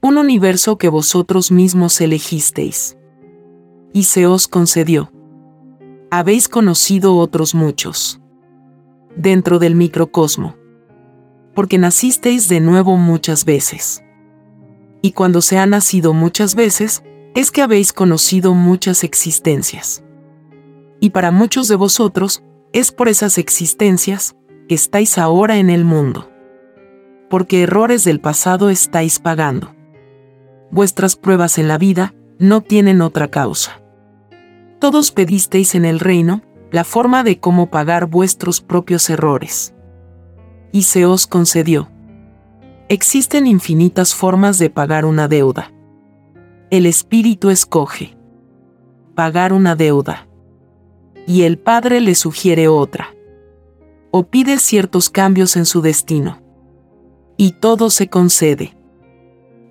Un 0.00 0.16
universo 0.16 0.78
que 0.78 0.88
vosotros 0.88 1.52
mismos 1.52 2.00
elegisteis. 2.00 2.96
Y 3.92 4.04
se 4.04 4.26
os 4.26 4.48
concedió. 4.48 5.12
Habéis 6.10 6.48
conocido 6.48 7.18
otros 7.18 7.54
muchos. 7.54 8.18
Dentro 9.14 9.58
del 9.58 9.74
microcosmo. 9.74 10.56
Porque 11.54 11.76
nacisteis 11.76 12.48
de 12.48 12.60
nuevo 12.60 12.96
muchas 12.96 13.44
veces. 13.44 14.02
Y 15.02 15.12
cuando 15.12 15.42
se 15.42 15.58
ha 15.58 15.66
nacido 15.66 16.14
muchas 16.14 16.54
veces, 16.54 17.02
es 17.34 17.50
que 17.50 17.60
habéis 17.60 17.92
conocido 17.92 18.54
muchas 18.54 19.04
existencias. 19.04 20.02
Y 20.98 21.10
para 21.10 21.30
muchos 21.30 21.68
de 21.68 21.76
vosotros, 21.76 22.42
es 22.72 22.90
por 22.90 23.10
esas 23.10 23.36
existencias 23.36 24.34
que 24.66 24.74
estáis 24.74 25.18
ahora 25.18 25.58
en 25.58 25.68
el 25.68 25.84
mundo 25.84 26.30
porque 27.28 27.62
errores 27.62 28.04
del 28.04 28.20
pasado 28.20 28.70
estáis 28.70 29.18
pagando. 29.18 29.74
Vuestras 30.70 31.16
pruebas 31.16 31.58
en 31.58 31.68
la 31.68 31.78
vida 31.78 32.14
no 32.38 32.60
tienen 32.60 33.00
otra 33.00 33.28
causa. 33.28 33.80
Todos 34.78 35.12
pedisteis 35.12 35.74
en 35.74 35.84
el 35.84 36.00
reino 36.00 36.42
la 36.70 36.84
forma 36.84 37.22
de 37.22 37.38
cómo 37.38 37.70
pagar 37.70 38.06
vuestros 38.06 38.60
propios 38.60 39.08
errores. 39.08 39.74
Y 40.72 40.82
se 40.82 41.06
os 41.06 41.26
concedió. 41.26 41.88
Existen 42.88 43.46
infinitas 43.46 44.14
formas 44.14 44.58
de 44.58 44.70
pagar 44.70 45.04
una 45.04 45.28
deuda. 45.28 45.72
El 46.70 46.86
Espíritu 46.86 47.50
escoge. 47.50 48.16
Pagar 49.14 49.52
una 49.52 49.76
deuda. 49.76 50.26
Y 51.26 51.42
el 51.42 51.58
Padre 51.58 52.00
le 52.00 52.14
sugiere 52.14 52.68
otra. 52.68 53.14
O 54.10 54.24
pide 54.24 54.58
ciertos 54.58 55.08
cambios 55.08 55.56
en 55.56 55.66
su 55.66 55.80
destino 55.80 56.43
y 57.36 57.52
todo 57.52 57.90
se 57.90 58.08
concede. 58.08 58.76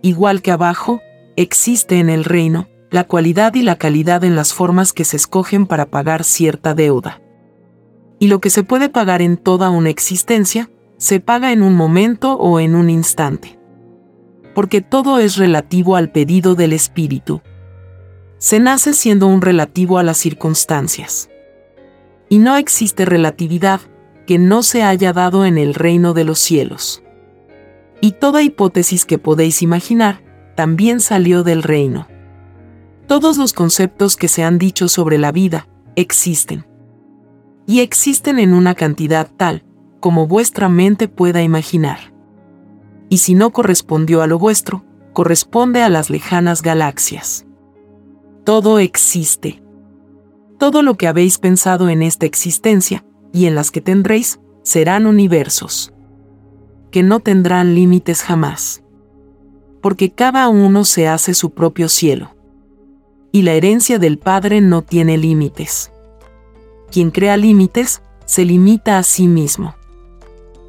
Igual 0.01 0.41
que 0.41 0.51
abajo, 0.51 1.01
existe 1.35 1.99
en 1.99 2.09
el 2.09 2.25
reino 2.25 2.67
la 2.91 3.05
cualidad 3.05 3.55
y 3.55 3.63
la 3.63 3.77
calidad 3.77 4.23
en 4.23 4.35
las 4.35 4.53
formas 4.53 4.93
que 4.93 5.05
se 5.05 5.17
escogen 5.17 5.65
para 5.65 5.87
pagar 5.87 6.23
cierta 6.23 6.73
deuda. 6.73 7.21
Y 8.19 8.27
lo 8.27 8.39
que 8.39 8.49
se 8.49 8.63
puede 8.63 8.89
pagar 8.89 9.21
en 9.21 9.37
toda 9.37 9.69
una 9.69 9.89
existencia, 9.89 10.69
se 10.97 11.19
paga 11.19 11.51
en 11.51 11.63
un 11.63 11.73
momento 11.73 12.33
o 12.33 12.59
en 12.59 12.75
un 12.75 12.89
instante. 12.89 13.57
Porque 14.53 14.81
todo 14.81 15.17
es 15.19 15.37
relativo 15.37 15.95
al 15.95 16.11
pedido 16.11 16.53
del 16.53 16.73
espíritu. 16.73 17.41
Se 18.37 18.59
nace 18.59 18.93
siendo 18.93 19.27
un 19.27 19.41
relativo 19.41 19.97
a 19.97 20.03
las 20.03 20.17
circunstancias. 20.17 21.29
Y 22.29 22.37
no 22.37 22.55
existe 22.57 23.05
relatividad 23.05 23.81
que 24.27 24.37
no 24.37 24.63
se 24.63 24.83
haya 24.83 25.13
dado 25.13 25.45
en 25.45 25.57
el 25.57 25.73
reino 25.73 26.13
de 26.13 26.25
los 26.25 26.39
cielos 26.39 27.02
y 28.03 28.11
toda 28.11 28.43
hipótesis 28.43 29.05
que 29.05 29.17
podéis 29.17 29.61
imaginar, 29.61 30.21
también 30.57 30.99
salió 30.99 31.43
del 31.43 31.63
reino. 31.63 32.05
Todos 33.07 33.37
los 33.37 33.53
conceptos 33.53 34.17
que 34.17 34.27
se 34.27 34.43
han 34.43 34.57
dicho 34.57 34.89
sobre 34.89 35.17
la 35.17 35.31
vida, 35.31 35.69
existen. 35.95 36.67
Y 37.65 37.79
existen 37.79 38.39
en 38.39 38.53
una 38.53 38.75
cantidad 38.75 39.31
tal, 39.37 39.63
como 40.01 40.27
vuestra 40.27 40.67
mente 40.67 41.07
pueda 41.07 41.43
imaginar. 41.43 42.13
Y 43.07 43.19
si 43.19 43.35
no 43.35 43.51
correspondió 43.51 44.21
a 44.21 44.27
lo 44.27 44.37
vuestro, 44.37 44.83
corresponde 45.13 45.81
a 45.81 45.87
las 45.87 46.09
lejanas 46.09 46.61
galaxias. 46.61 47.45
Todo 48.43 48.79
existe. 48.79 49.63
Todo 50.59 50.81
lo 50.81 50.95
que 50.95 51.07
habéis 51.07 51.37
pensado 51.37 51.87
en 51.87 52.01
esta 52.01 52.25
existencia, 52.25 53.05
y 53.31 53.45
en 53.45 53.55
las 53.55 53.71
que 53.71 53.79
tendréis, 53.79 54.41
serán 54.61 55.05
universos 55.05 55.92
que 56.93 57.01
no 57.01 57.21
tendrán 57.21 57.73
límites 57.73 58.21
jamás. 58.21 58.83
Porque 59.81 60.11
cada 60.11 60.47
uno 60.47 60.85
se 60.85 61.07
hace 61.07 61.33
su 61.33 61.49
propio 61.49 61.89
cielo. 61.89 62.35
Y 63.31 63.41
la 63.41 63.53
herencia 63.53 63.97
del 63.97 64.19
Padre 64.19 64.61
no 64.61 64.83
tiene 64.83 65.17
límites. 65.17 65.91
Quien 66.91 67.09
crea 67.09 67.35
límites, 67.35 68.03
se 68.25 68.45
limita 68.45 68.99
a 68.99 69.03
sí 69.03 69.27
mismo. 69.27 69.73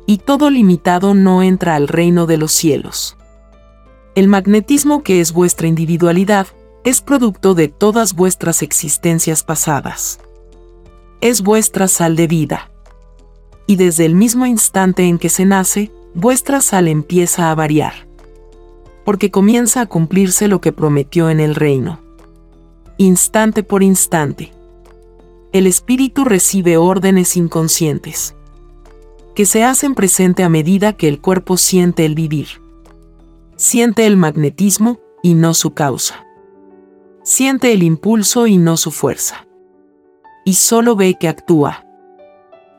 Y 0.06 0.16
todo 0.16 0.48
limitado 0.48 1.12
no 1.12 1.42
entra 1.42 1.74
al 1.74 1.88
reino 1.88 2.24
de 2.24 2.38
los 2.38 2.52
cielos. 2.52 3.18
El 4.14 4.26
magnetismo 4.26 5.02
que 5.02 5.20
es 5.20 5.30
vuestra 5.30 5.66
individualidad, 5.66 6.46
es 6.84 7.02
producto 7.02 7.54
de 7.54 7.68
todas 7.68 8.14
vuestras 8.14 8.62
existencias 8.62 9.42
pasadas. 9.42 10.20
Es 11.20 11.42
vuestra 11.42 11.86
sal 11.86 12.16
de 12.16 12.28
vida. 12.28 12.70
Y 13.66 13.76
desde 13.76 14.06
el 14.06 14.14
mismo 14.14 14.46
instante 14.46 15.04
en 15.04 15.18
que 15.18 15.28
se 15.28 15.44
nace, 15.44 15.90
vuestra 16.14 16.60
sal 16.60 16.88
empieza 16.88 17.50
a 17.50 17.54
variar. 17.54 18.06
Porque 19.04 19.30
comienza 19.30 19.82
a 19.82 19.86
cumplirse 19.86 20.48
lo 20.48 20.60
que 20.60 20.72
prometió 20.72 21.28
en 21.28 21.40
el 21.40 21.54
reino. 21.54 22.00
Instante 22.96 23.62
por 23.62 23.82
instante. 23.82 24.52
El 25.52 25.66
espíritu 25.66 26.24
recibe 26.24 26.76
órdenes 26.76 27.36
inconscientes. 27.36 28.34
Que 29.34 29.46
se 29.46 29.64
hacen 29.64 29.94
presente 29.94 30.44
a 30.44 30.48
medida 30.48 30.94
que 30.94 31.08
el 31.08 31.20
cuerpo 31.20 31.56
siente 31.56 32.06
el 32.06 32.14
vivir. 32.14 32.46
Siente 33.56 34.06
el 34.06 34.16
magnetismo 34.16 35.00
y 35.22 35.34
no 35.34 35.54
su 35.54 35.74
causa. 35.74 36.24
Siente 37.22 37.72
el 37.72 37.82
impulso 37.82 38.46
y 38.46 38.58
no 38.58 38.76
su 38.76 38.90
fuerza. 38.90 39.46
Y 40.44 40.54
solo 40.54 40.96
ve 40.96 41.16
que 41.18 41.28
actúa. 41.28 41.84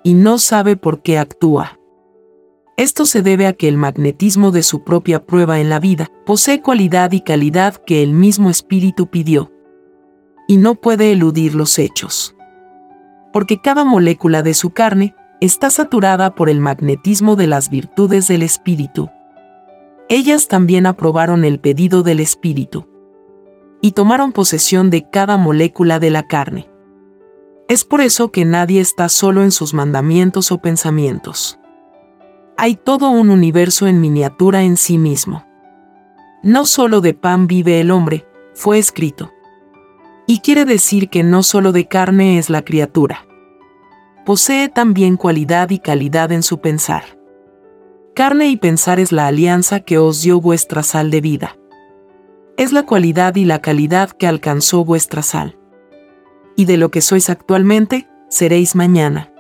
Y 0.04 0.14
no 0.14 0.38
sabe 0.38 0.76
por 0.76 1.02
qué 1.02 1.18
actúa 1.18 1.80
esto 2.78 3.06
se 3.06 3.22
debe 3.22 3.48
a 3.48 3.54
que 3.54 3.70
el 3.70 3.78
magnetismo 3.78 4.52
de 4.52 4.62
su 4.62 4.84
propia 4.84 5.26
prueba 5.26 5.60
en 5.62 5.70
la 5.70 5.80
vida 5.80 6.12
posee 6.26 6.62
cualidad 6.62 7.14
y 7.14 7.22
calidad 7.22 7.76
que 7.76 8.04
el 8.04 8.12
mismo 8.12 8.50
espíritu 8.50 9.08
pidió. 9.08 9.52
Y 10.48 10.58
no 10.58 10.76
puede 10.76 11.14
eludir 11.14 11.56
los 11.56 11.80
hechos. 11.80 12.36
Porque 13.32 13.62
cada 13.62 13.86
molécula 13.86 14.44
de 14.44 14.54
su 14.54 14.72
carne 14.72 15.16
está 15.40 15.70
saturada 15.70 16.36
por 16.36 16.50
el 16.50 16.60
magnetismo 16.60 17.38
de 17.38 17.48
las 17.48 17.70
virtudes 17.70 18.28
del 18.28 18.44
espíritu. 18.44 19.10
Ellas 20.10 20.50
también 20.50 20.86
aprobaron 20.86 21.46
el 21.46 21.60
pedido 21.60 22.04
del 22.04 22.20
espíritu. 22.20 22.90
Y 23.82 23.92
tomaron 23.92 24.34
posesión 24.34 24.90
de 24.90 25.10
cada 25.10 25.38
molécula 25.38 26.00
de 26.00 26.10
la 26.10 26.28
carne. 26.28 26.70
Es 27.70 27.86
por 27.86 28.02
eso 28.02 28.32
que 28.32 28.44
nadie 28.44 28.82
está 28.82 29.08
solo 29.08 29.44
en 29.44 29.52
sus 29.52 29.74
mandamientos 29.74 30.52
o 30.52 30.58
pensamientos 30.58 31.58
hay 32.58 32.76
todo 32.76 33.10
un 33.10 33.30
universo 33.30 33.88
en 33.88 34.00
miniatura 34.02 34.64
en 34.64 34.78
sí 34.78 34.98
mismo. 34.98 35.46
No 36.44 36.66
solo 36.66 37.02
de 37.02 37.14
pan 37.14 37.48
vive 37.48 37.82
el 37.82 37.92
hombre, 37.92 38.26
fue 38.54 38.78
escrito. 38.80 39.32
Y 40.28 40.40
quiere 40.40 40.66
decir 40.66 41.10
que 41.10 41.24
no 41.24 41.44
solo 41.44 41.72
de 41.72 41.88
carne 41.88 42.38
es 42.38 42.50
la 42.50 42.64
criatura. 42.64 43.26
Posee 44.26 44.70
también 44.70 45.18
cualidad 45.18 45.70
y 45.70 45.80
calidad 45.80 46.32
en 46.32 46.44
su 46.44 46.60
pensar. 46.60 47.04
Carne 48.16 48.48
y 48.48 48.58
pensar 48.58 49.00
es 49.00 49.12
la 49.12 49.28
alianza 49.28 49.82
que 49.82 49.98
os 49.98 50.22
dio 50.22 50.40
vuestra 50.40 50.84
sal 50.84 51.12
de 51.12 51.22
vida. 51.22 51.58
Es 52.58 52.72
la 52.72 52.84
cualidad 52.84 53.36
y 53.36 53.46
la 53.46 53.62
calidad 53.62 54.12
que 54.12 54.28
alcanzó 54.28 54.86
vuestra 54.86 55.22
sal. 55.22 55.58
y 56.56 56.64
de 56.64 56.78
lo 56.78 56.90
que 56.90 57.02
sois 57.02 57.30
actualmente, 57.30 58.08
seréis 58.30 58.76
mañana. 58.76 59.35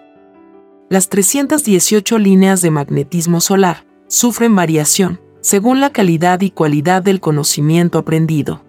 Las 0.87 1.09
318 1.09 2.19
líneas 2.19 2.61
de 2.61 2.69
magnetismo 2.69 3.41
solar 3.41 3.87
sufren 4.07 4.55
variación, 4.55 5.19
según 5.41 5.81
la 5.81 5.91
calidad 5.91 6.41
y 6.41 6.51
cualidad 6.51 7.01
del 7.01 7.19
conocimiento 7.19 7.97
aprendido. 7.97 8.63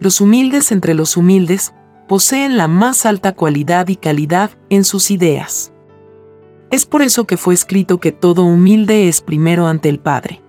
Los 0.00 0.20
humildes 0.20 0.72
entre 0.72 0.94
los 0.94 1.16
humildes 1.16 1.74
poseen 2.08 2.56
la 2.56 2.66
más 2.66 3.06
alta 3.06 3.36
cualidad 3.36 3.86
y 3.86 3.94
calidad 3.94 4.50
en 4.68 4.82
sus 4.82 5.12
ideas. 5.12 5.72
Es 6.72 6.86
por 6.86 7.02
eso 7.02 7.24
que 7.24 7.36
fue 7.36 7.54
escrito 7.54 8.00
que 8.00 8.10
todo 8.10 8.42
humilde 8.42 9.06
es 9.06 9.20
primero 9.20 9.68
ante 9.68 9.88
el 9.90 10.00
Padre. 10.00 10.42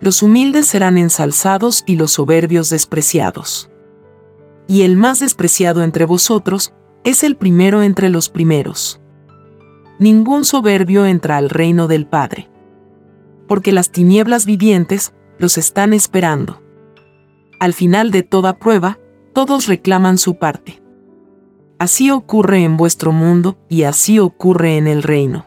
Los 0.00 0.22
humildes 0.22 0.66
serán 0.68 0.96
ensalzados 0.96 1.82
y 1.86 1.96
los 1.96 2.12
soberbios 2.12 2.70
despreciados. 2.70 3.68
Y 4.68 4.82
el 4.82 4.96
más 4.96 5.18
despreciado 5.18 5.82
entre 5.82 6.04
vosotros 6.04 6.72
es 7.02 7.24
el 7.24 7.34
primero 7.36 7.82
entre 7.82 8.10
los 8.10 8.28
primeros. 8.28 9.01
Ningún 10.02 10.44
soberbio 10.44 11.06
entra 11.06 11.36
al 11.36 11.48
reino 11.48 11.86
del 11.86 12.08
Padre. 12.08 12.50
Porque 13.46 13.70
las 13.70 13.92
tinieblas 13.92 14.46
vivientes 14.46 15.14
los 15.38 15.58
están 15.58 15.92
esperando. 15.92 16.60
Al 17.60 17.72
final 17.72 18.10
de 18.10 18.24
toda 18.24 18.58
prueba, 18.58 18.98
todos 19.32 19.68
reclaman 19.68 20.18
su 20.18 20.38
parte. 20.38 20.82
Así 21.78 22.10
ocurre 22.10 22.64
en 22.64 22.76
vuestro 22.76 23.12
mundo 23.12 23.60
y 23.68 23.84
así 23.84 24.18
ocurre 24.18 24.76
en 24.76 24.88
el 24.88 25.04
reino. 25.04 25.46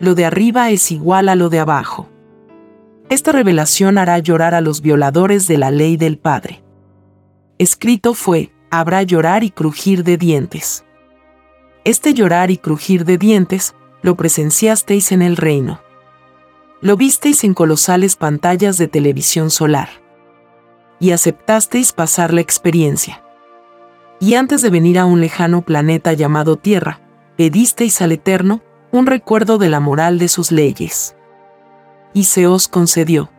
Lo 0.00 0.14
de 0.14 0.26
arriba 0.26 0.68
es 0.68 0.92
igual 0.92 1.30
a 1.30 1.34
lo 1.34 1.48
de 1.48 1.60
abajo. 1.60 2.10
Esta 3.08 3.32
revelación 3.32 3.96
hará 3.96 4.18
llorar 4.18 4.54
a 4.54 4.60
los 4.60 4.82
violadores 4.82 5.48
de 5.48 5.56
la 5.56 5.70
ley 5.70 5.96
del 5.96 6.18
Padre. 6.18 6.62
Escrito 7.56 8.12
fue, 8.12 8.52
habrá 8.70 9.02
llorar 9.02 9.44
y 9.44 9.50
crujir 9.50 10.04
de 10.04 10.18
dientes. 10.18 10.85
Este 11.86 12.14
llorar 12.14 12.50
y 12.50 12.58
crujir 12.58 13.04
de 13.04 13.16
dientes, 13.16 13.76
lo 14.02 14.16
presenciasteis 14.16 15.12
en 15.12 15.22
el 15.22 15.36
reino. 15.36 15.80
Lo 16.80 16.96
visteis 16.96 17.44
en 17.44 17.54
colosales 17.54 18.16
pantallas 18.16 18.76
de 18.76 18.88
televisión 18.88 19.50
solar 19.50 19.88
y 20.98 21.12
aceptasteis 21.12 21.92
pasar 21.92 22.34
la 22.34 22.40
experiencia. 22.40 23.22
Y 24.18 24.34
antes 24.34 24.62
de 24.62 24.70
venir 24.70 24.98
a 24.98 25.04
un 25.04 25.20
lejano 25.20 25.62
planeta 25.62 26.12
llamado 26.12 26.56
Tierra, 26.56 27.02
pedisteis 27.36 28.02
al 28.02 28.10
Eterno 28.10 28.62
un 28.90 29.06
recuerdo 29.06 29.56
de 29.56 29.68
la 29.68 29.78
moral 29.78 30.18
de 30.18 30.26
sus 30.26 30.50
leyes. 30.50 31.14
Y 32.12 32.24
se 32.24 32.48
os 32.48 32.66
concedió. 32.66 33.30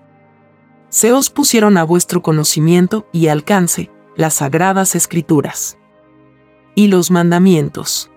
Se 0.88 1.12
os 1.12 1.30
pusieron 1.30 1.76
a 1.76 1.84
vuestro 1.84 2.22
conocimiento 2.22 3.10
y 3.12 3.28
alcance 3.28 3.92
las 4.16 4.36
sagradas 4.36 4.96
escrituras. 4.96 5.78
Y 6.76 6.88
los 6.88 7.12
mandamientos. 7.12 8.10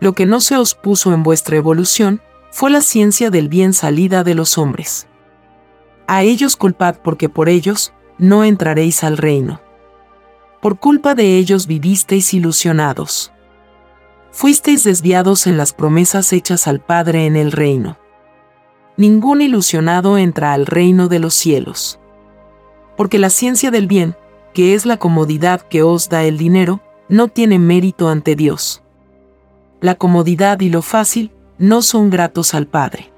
Lo 0.00 0.12
que 0.12 0.26
no 0.26 0.40
se 0.40 0.56
os 0.56 0.74
puso 0.74 1.12
en 1.12 1.22
vuestra 1.22 1.56
evolución 1.56 2.20
fue 2.50 2.70
la 2.70 2.80
ciencia 2.80 3.30
del 3.30 3.48
bien 3.48 3.72
salida 3.72 4.24
de 4.24 4.34
los 4.34 4.58
hombres. 4.58 5.08
A 6.06 6.22
ellos 6.22 6.56
culpad 6.56 6.96
porque 7.02 7.28
por 7.28 7.48
ellos 7.48 7.92
no 8.16 8.44
entraréis 8.44 9.04
al 9.04 9.16
reino. 9.16 9.60
Por 10.60 10.78
culpa 10.78 11.14
de 11.14 11.36
ellos 11.36 11.66
vivisteis 11.66 12.32
ilusionados. 12.34 13.32
Fuisteis 14.30 14.84
desviados 14.84 15.46
en 15.46 15.56
las 15.56 15.72
promesas 15.72 16.32
hechas 16.32 16.66
al 16.66 16.80
Padre 16.80 17.26
en 17.26 17.36
el 17.36 17.52
reino. 17.52 17.98
Ningún 18.96 19.42
ilusionado 19.42 20.18
entra 20.18 20.52
al 20.52 20.66
reino 20.66 21.08
de 21.08 21.18
los 21.18 21.34
cielos. 21.34 22.00
Porque 22.96 23.18
la 23.18 23.30
ciencia 23.30 23.70
del 23.70 23.86
bien, 23.86 24.16
que 24.54 24.74
es 24.74 24.86
la 24.86 24.96
comodidad 24.96 25.60
que 25.60 25.82
os 25.82 26.08
da 26.08 26.24
el 26.24 26.36
dinero, 26.36 26.80
no 27.08 27.28
tiene 27.28 27.58
mérito 27.58 28.08
ante 28.08 28.34
Dios. 28.34 28.82
La 29.80 29.94
comodidad 29.94 30.60
y 30.60 30.70
lo 30.70 30.82
fácil 30.82 31.30
no 31.58 31.82
son 31.82 32.10
gratos 32.10 32.52
al 32.54 32.66
Padre. 32.66 33.12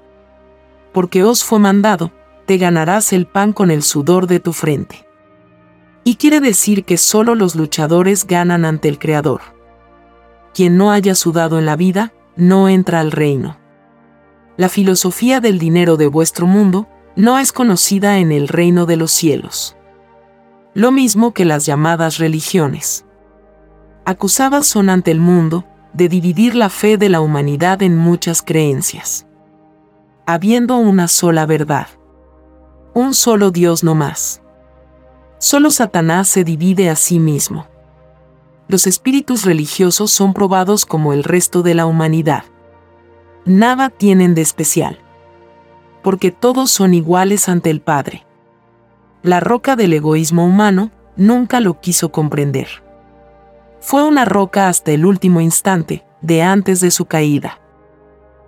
Porque 0.93 1.23
os 1.23 1.43
fue 1.43 1.57
mandado, 1.57 2.11
te 2.45 2.57
ganarás 2.57 3.13
el 3.13 3.25
pan 3.25 3.53
con 3.53 3.71
el 3.71 3.81
sudor 3.81 4.27
de 4.27 4.39
tu 4.39 4.53
frente. 4.53 5.07
Y 6.03 6.15
quiere 6.15 6.39
decir 6.39 6.83
que 6.83 6.97
solo 6.97 7.33
los 7.33 7.55
luchadores 7.55 8.27
ganan 8.27 8.65
ante 8.65 8.89
el 8.89 8.99
Creador. 8.99 9.41
Quien 10.53 10.77
no 10.77 10.91
haya 10.91 11.15
sudado 11.15 11.57
en 11.57 11.65
la 11.65 11.75
vida, 11.75 12.13
no 12.35 12.69
entra 12.69 12.99
al 12.99 13.11
reino. 13.11 13.57
La 14.57 14.69
filosofía 14.69 15.39
del 15.39 15.57
dinero 15.57 15.97
de 15.97 16.07
vuestro 16.07 16.45
mundo 16.45 16.87
no 17.15 17.39
es 17.39 17.51
conocida 17.51 18.19
en 18.19 18.31
el 18.31 18.47
reino 18.47 18.85
de 18.85 18.97
los 18.97 19.11
cielos. 19.11 19.75
Lo 20.73 20.91
mismo 20.91 21.33
que 21.33 21.45
las 21.45 21.65
llamadas 21.65 22.17
religiones. 22.17 23.05
Acusadas 24.05 24.67
son 24.67 24.89
ante 24.89 25.11
el 25.11 25.19
mundo 25.19 25.65
de 25.93 26.09
dividir 26.09 26.55
la 26.55 26.69
fe 26.69 26.97
de 26.97 27.09
la 27.09 27.21
humanidad 27.21 27.81
en 27.81 27.97
muchas 27.97 28.41
creencias. 28.41 29.25
Habiendo 30.25 30.77
una 30.77 31.07
sola 31.07 31.45
verdad 31.45 31.87
un 32.93 33.13
solo 33.13 33.51
Dios 33.51 33.83
no 33.83 33.95
más. 33.95 34.41
Solo 35.37 35.71
Satanás 35.71 36.27
se 36.27 36.43
divide 36.43 36.89
a 36.89 36.95
sí 36.95 37.19
mismo. 37.19 37.67
Los 38.67 38.85
espíritus 38.85 39.45
religiosos 39.45 40.11
son 40.11 40.33
probados 40.33 40.85
como 40.85 41.13
el 41.13 41.23
resto 41.23 41.63
de 41.63 41.73
la 41.73 41.85
humanidad. 41.85 42.43
Nada 43.45 43.89
tienen 43.89 44.35
de 44.35 44.41
especial. 44.41 44.99
Porque 46.03 46.31
todos 46.31 46.69
son 46.69 46.93
iguales 46.93 47.47
ante 47.47 47.69
el 47.69 47.81
Padre. 47.81 48.25
La 49.23 49.39
roca 49.39 49.75
del 49.75 49.93
egoísmo 49.93 50.45
humano 50.45 50.91
nunca 51.15 51.61
lo 51.61 51.79
quiso 51.79 52.11
comprender. 52.11 52.83
Fue 53.81 54.03
una 54.03 54.25
roca 54.25 54.67
hasta 54.67 54.91
el 54.91 55.05
último 55.05 55.41
instante, 55.41 56.05
de 56.21 56.43
antes 56.43 56.79
de 56.79 56.91
su 56.91 57.05
caída. 57.05 57.59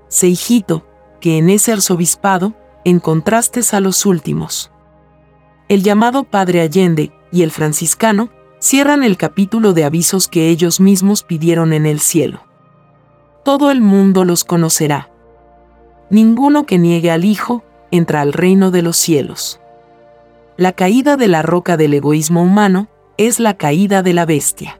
Seijito, 0.07 0.85
que 1.19 1.39
en 1.39 1.49
ese 1.49 1.73
arzobispado, 1.73 2.53
en 2.85 2.99
contrastes 2.99 3.73
a 3.73 3.79
los 3.79 4.05
últimos. 4.05 4.71
El 5.69 5.81
llamado 5.81 6.23
Padre 6.23 6.61
Allende 6.61 7.11
y 7.31 7.41
el 7.41 7.49
franciscano 7.49 8.29
cierran 8.59 9.03
el 9.03 9.17
capítulo 9.17 9.73
de 9.73 9.85
avisos 9.85 10.27
que 10.27 10.49
ellos 10.49 10.79
mismos 10.79 11.23
pidieron 11.23 11.73
en 11.73 11.87
el 11.87 11.99
cielo. 11.99 12.43
Todo 13.43 13.71
el 13.71 13.81
mundo 13.81 14.25
los 14.25 14.43
conocerá. 14.43 15.09
Ninguno 16.11 16.67
que 16.67 16.77
niegue 16.77 17.09
al 17.09 17.25
Hijo 17.25 17.63
entra 17.89 18.21
al 18.21 18.33
reino 18.33 18.69
de 18.69 18.83
los 18.83 18.97
cielos. 18.97 19.59
La 20.57 20.73
caída 20.73 21.17
de 21.17 21.27
la 21.27 21.41
roca 21.41 21.75
del 21.75 21.95
egoísmo 21.95 22.43
humano 22.43 22.87
es 23.17 23.39
la 23.39 23.55
caída 23.55 24.03
de 24.03 24.13
la 24.13 24.25
bestia. 24.25 24.79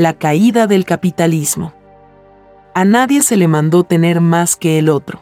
La 0.00 0.14
caída 0.14 0.66
del 0.66 0.86
capitalismo. 0.86 1.74
A 2.74 2.86
nadie 2.86 3.20
se 3.20 3.36
le 3.36 3.48
mandó 3.48 3.84
tener 3.84 4.22
más 4.22 4.56
que 4.56 4.78
el 4.78 4.88
otro 4.88 5.20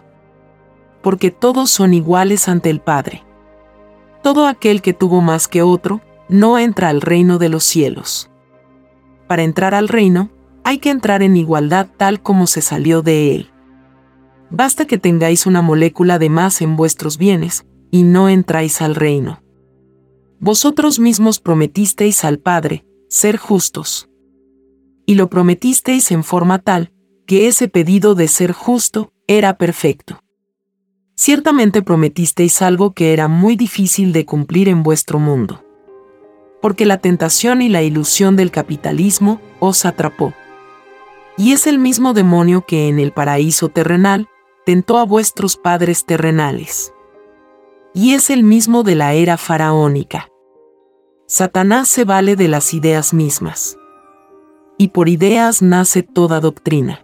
porque 1.02 1.30
todos 1.30 1.70
son 1.70 1.94
iguales 1.94 2.48
ante 2.48 2.70
el 2.70 2.80
Padre. 2.80 3.24
Todo 4.22 4.46
aquel 4.46 4.82
que 4.82 4.92
tuvo 4.92 5.20
más 5.20 5.48
que 5.48 5.62
otro, 5.62 6.02
no 6.28 6.58
entra 6.58 6.90
al 6.90 7.00
reino 7.00 7.38
de 7.38 7.48
los 7.48 7.64
cielos. 7.64 8.30
Para 9.26 9.42
entrar 9.42 9.74
al 9.74 9.88
reino, 9.88 10.30
hay 10.64 10.78
que 10.78 10.90
entrar 10.90 11.22
en 11.22 11.36
igualdad 11.36 11.88
tal 11.96 12.20
como 12.20 12.46
se 12.46 12.60
salió 12.60 13.02
de 13.02 13.34
él. 13.34 13.50
Basta 14.50 14.86
que 14.86 14.98
tengáis 14.98 15.46
una 15.46 15.62
molécula 15.62 16.18
de 16.18 16.28
más 16.28 16.60
en 16.60 16.76
vuestros 16.76 17.16
bienes, 17.16 17.64
y 17.90 18.02
no 18.02 18.28
entráis 18.28 18.82
al 18.82 18.94
reino. 18.94 19.42
Vosotros 20.40 20.98
mismos 20.98 21.40
prometisteis 21.40 22.22
al 22.22 22.38
Padre, 22.38 22.84
ser 23.08 23.38
justos. 23.38 24.10
Y 25.08 25.16
lo 25.16 25.28
prometisteis 25.28 26.12
en 26.12 26.22
forma 26.22 26.60
tal, 26.60 26.92
que 27.26 27.48
ese 27.48 27.66
pedido 27.66 28.14
de 28.14 28.28
ser 28.28 28.52
justo 28.52 29.12
era 29.26 29.58
perfecto 29.58 30.20
ciertamente 31.18 31.82
prometisteis 31.82 32.62
algo 32.62 32.94
que 32.94 33.12
era 33.12 33.26
muy 33.26 33.56
difícil 33.56 34.12
de 34.12 34.24
cumplir 34.24 34.68
en 34.68 34.84
vuestro 34.84 35.18
mundo. 35.18 35.64
Porque 36.62 36.86
la 36.86 36.98
tentación 36.98 37.60
y 37.60 37.68
la 37.68 37.82
ilusión 37.82 38.36
del 38.36 38.52
capitalismo 38.52 39.40
os 39.58 39.84
atrapó. 39.84 40.32
Y 41.36 41.52
es 41.52 41.66
el 41.66 41.80
mismo 41.80 42.14
demonio 42.14 42.64
que 42.66 42.88
en 42.88 43.00
el 43.00 43.10
paraíso 43.10 43.68
terrenal 43.68 44.28
tentó 44.64 44.96
a 44.98 45.04
vuestros 45.04 45.56
padres 45.56 46.06
terrenales. 46.06 46.94
Y 47.94 48.14
es 48.14 48.30
el 48.30 48.44
mismo 48.44 48.84
de 48.84 48.94
la 48.94 49.14
era 49.14 49.36
faraónica. 49.36 50.28
Satanás 51.26 51.88
se 51.88 52.04
vale 52.04 52.36
de 52.36 52.46
las 52.46 52.72
ideas 52.74 53.12
mismas. 53.12 53.76
Y 54.78 54.88
por 54.88 55.08
ideas 55.08 55.60
nace 55.60 56.02
toda 56.02 56.40
doctrina. 56.40 57.02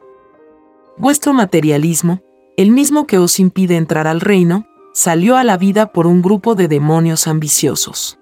Vuestro 0.97 1.33
materialismo, 1.33 2.23
el 2.57 2.71
mismo 2.71 3.07
que 3.07 3.19
os 3.19 3.41
impide 3.41 3.77
entrar 3.77 4.07
al 4.07 4.21
reino, 4.21 4.67
salió 4.93 5.37
a 5.37 5.43
la 5.43 5.57
vida 5.57 5.93
por 5.93 6.07
un 6.07 6.23
grupo 6.23 6.55
de 6.55 6.69
demonios 6.69 7.27
ambiciosos, 7.27 8.21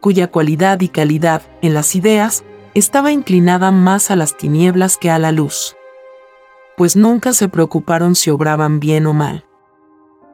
cuya 0.00 0.28
cualidad 0.28 0.80
y 0.80 0.88
calidad 0.88 1.42
en 1.62 1.72
las 1.72 1.94
ideas 1.94 2.44
estaba 2.74 3.12
inclinada 3.12 3.70
más 3.70 4.10
a 4.10 4.16
las 4.16 4.36
tinieblas 4.36 4.96
que 4.96 5.08
a 5.08 5.20
la 5.20 5.30
luz, 5.30 5.76
pues 6.76 6.96
nunca 6.96 7.32
se 7.32 7.48
preocuparon 7.48 8.16
si 8.16 8.30
obraban 8.30 8.80
bien 8.80 9.06
o 9.06 9.14
mal. 9.14 9.44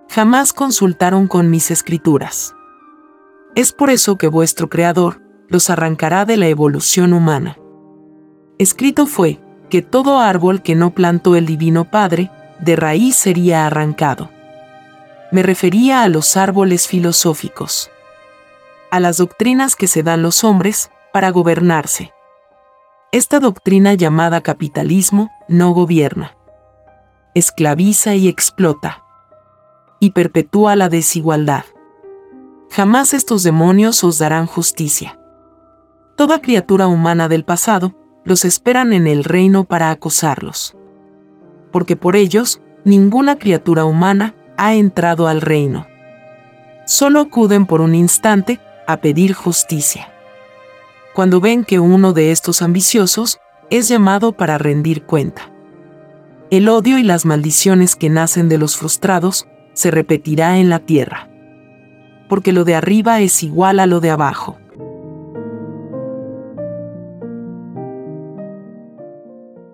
Jamás 0.09 0.55
consultaron 0.55 1.27
con 1.29 1.51
mis 1.51 1.71
escrituras. 1.71 2.55
Es 3.55 3.73
por 3.73 3.91
eso 3.91 4.17
que 4.17 4.29
vuestro 4.29 4.71
Creador 4.71 5.21
los 5.49 5.69
arrancará 5.69 6.25
de 6.25 6.39
la 6.39 6.49
evolución 6.49 7.13
humana. 7.13 7.59
Escrito 8.65 9.05
fue 9.05 9.41
que 9.69 9.83
todo 9.83 10.21
árbol 10.21 10.63
que 10.63 10.75
no 10.75 10.95
plantó 10.95 11.37
el 11.37 11.45
Divino 11.45 11.85
Padre, 11.85 12.31
de 12.61 12.77
raíz 12.77 13.15
sería 13.15 13.67
arrancado. 13.67 14.31
Me 15.31 15.43
refería 15.43 16.03
a 16.03 16.09
los 16.09 16.39
árboles 16.39 16.89
filosóficos, 16.89 17.91
a 18.91 19.01
las 19.01 19.19
doctrinas 19.19 19.77
que 19.77 19.87
se 19.87 20.03
dan 20.03 20.23
los 20.23 20.45
hombres 20.45 20.91
para 21.13 21.29
gobernarse. 21.29 22.15
Esta 23.13 23.39
doctrina 23.39 23.93
llamada 23.93 24.41
capitalismo 24.41 25.31
no 25.47 25.73
gobierna, 25.73 26.35
esclaviza 27.35 28.15
y 28.15 28.29
explota, 28.29 29.05
y 30.01 30.13
perpetúa 30.13 30.75
la 30.75 30.89
desigualdad. 30.89 31.65
Jamás 32.71 33.13
estos 33.13 33.43
demonios 33.43 34.03
os 34.05 34.17
darán 34.17 34.47
justicia. 34.47 35.21
Toda 36.17 36.41
criatura 36.41 36.87
humana 36.87 37.29
del 37.29 37.45
pasado 37.45 37.95
los 38.25 38.45
esperan 38.45 38.93
en 38.93 39.07
el 39.07 39.25
reino 39.25 39.65
para 39.65 39.91
acosarlos. 39.91 40.77
Porque 41.71 41.97
por 41.97 42.17
ellos, 42.17 42.61
ninguna 42.85 43.39
criatura 43.39 43.85
humana 43.85 44.35
ha 44.57 44.75
entrado 44.75 45.29
al 45.29 45.41
reino. 45.41 45.87
Solo 46.87 47.21
acuden 47.21 47.67
por 47.67 47.81
un 47.81 47.95
instante 47.95 48.61
a 48.87 48.99
pedir 48.99 49.35
justicia. 49.35 50.13
Cuando 51.15 51.41
ven 51.41 51.65
que 51.65 51.81
uno 51.81 52.13
de 52.13 52.33
estos 52.33 52.61
ambiciosos 52.63 53.39
es 53.71 53.89
llamado 53.89 54.33
para 54.33 54.59
rendir 54.59 55.05
cuenta. 55.05 55.51
El 56.51 56.69
odio 56.69 56.99
y 56.99 57.03
las 57.03 57.25
maldiciones 57.25 57.97
que 57.97 58.11
nacen 58.11 58.49
de 58.49 58.59
los 58.59 58.77
frustrados 58.77 59.47
se 59.73 59.91
repetirá 59.91 60.59
en 60.59 60.69
la 60.69 60.79
tierra. 60.79 61.29
Porque 62.29 62.53
lo 62.53 62.65
de 62.65 62.75
arriba 62.75 63.21
es 63.21 63.43
igual 63.43 63.81
a 63.81 63.87
lo 63.87 64.01
de 64.01 64.11
abajo. 64.11 64.59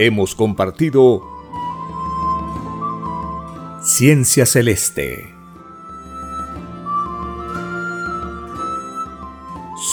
Hemos 0.00 0.34
compartido 0.34 1.20
Ciencia 3.82 4.46
Celeste. 4.46 5.34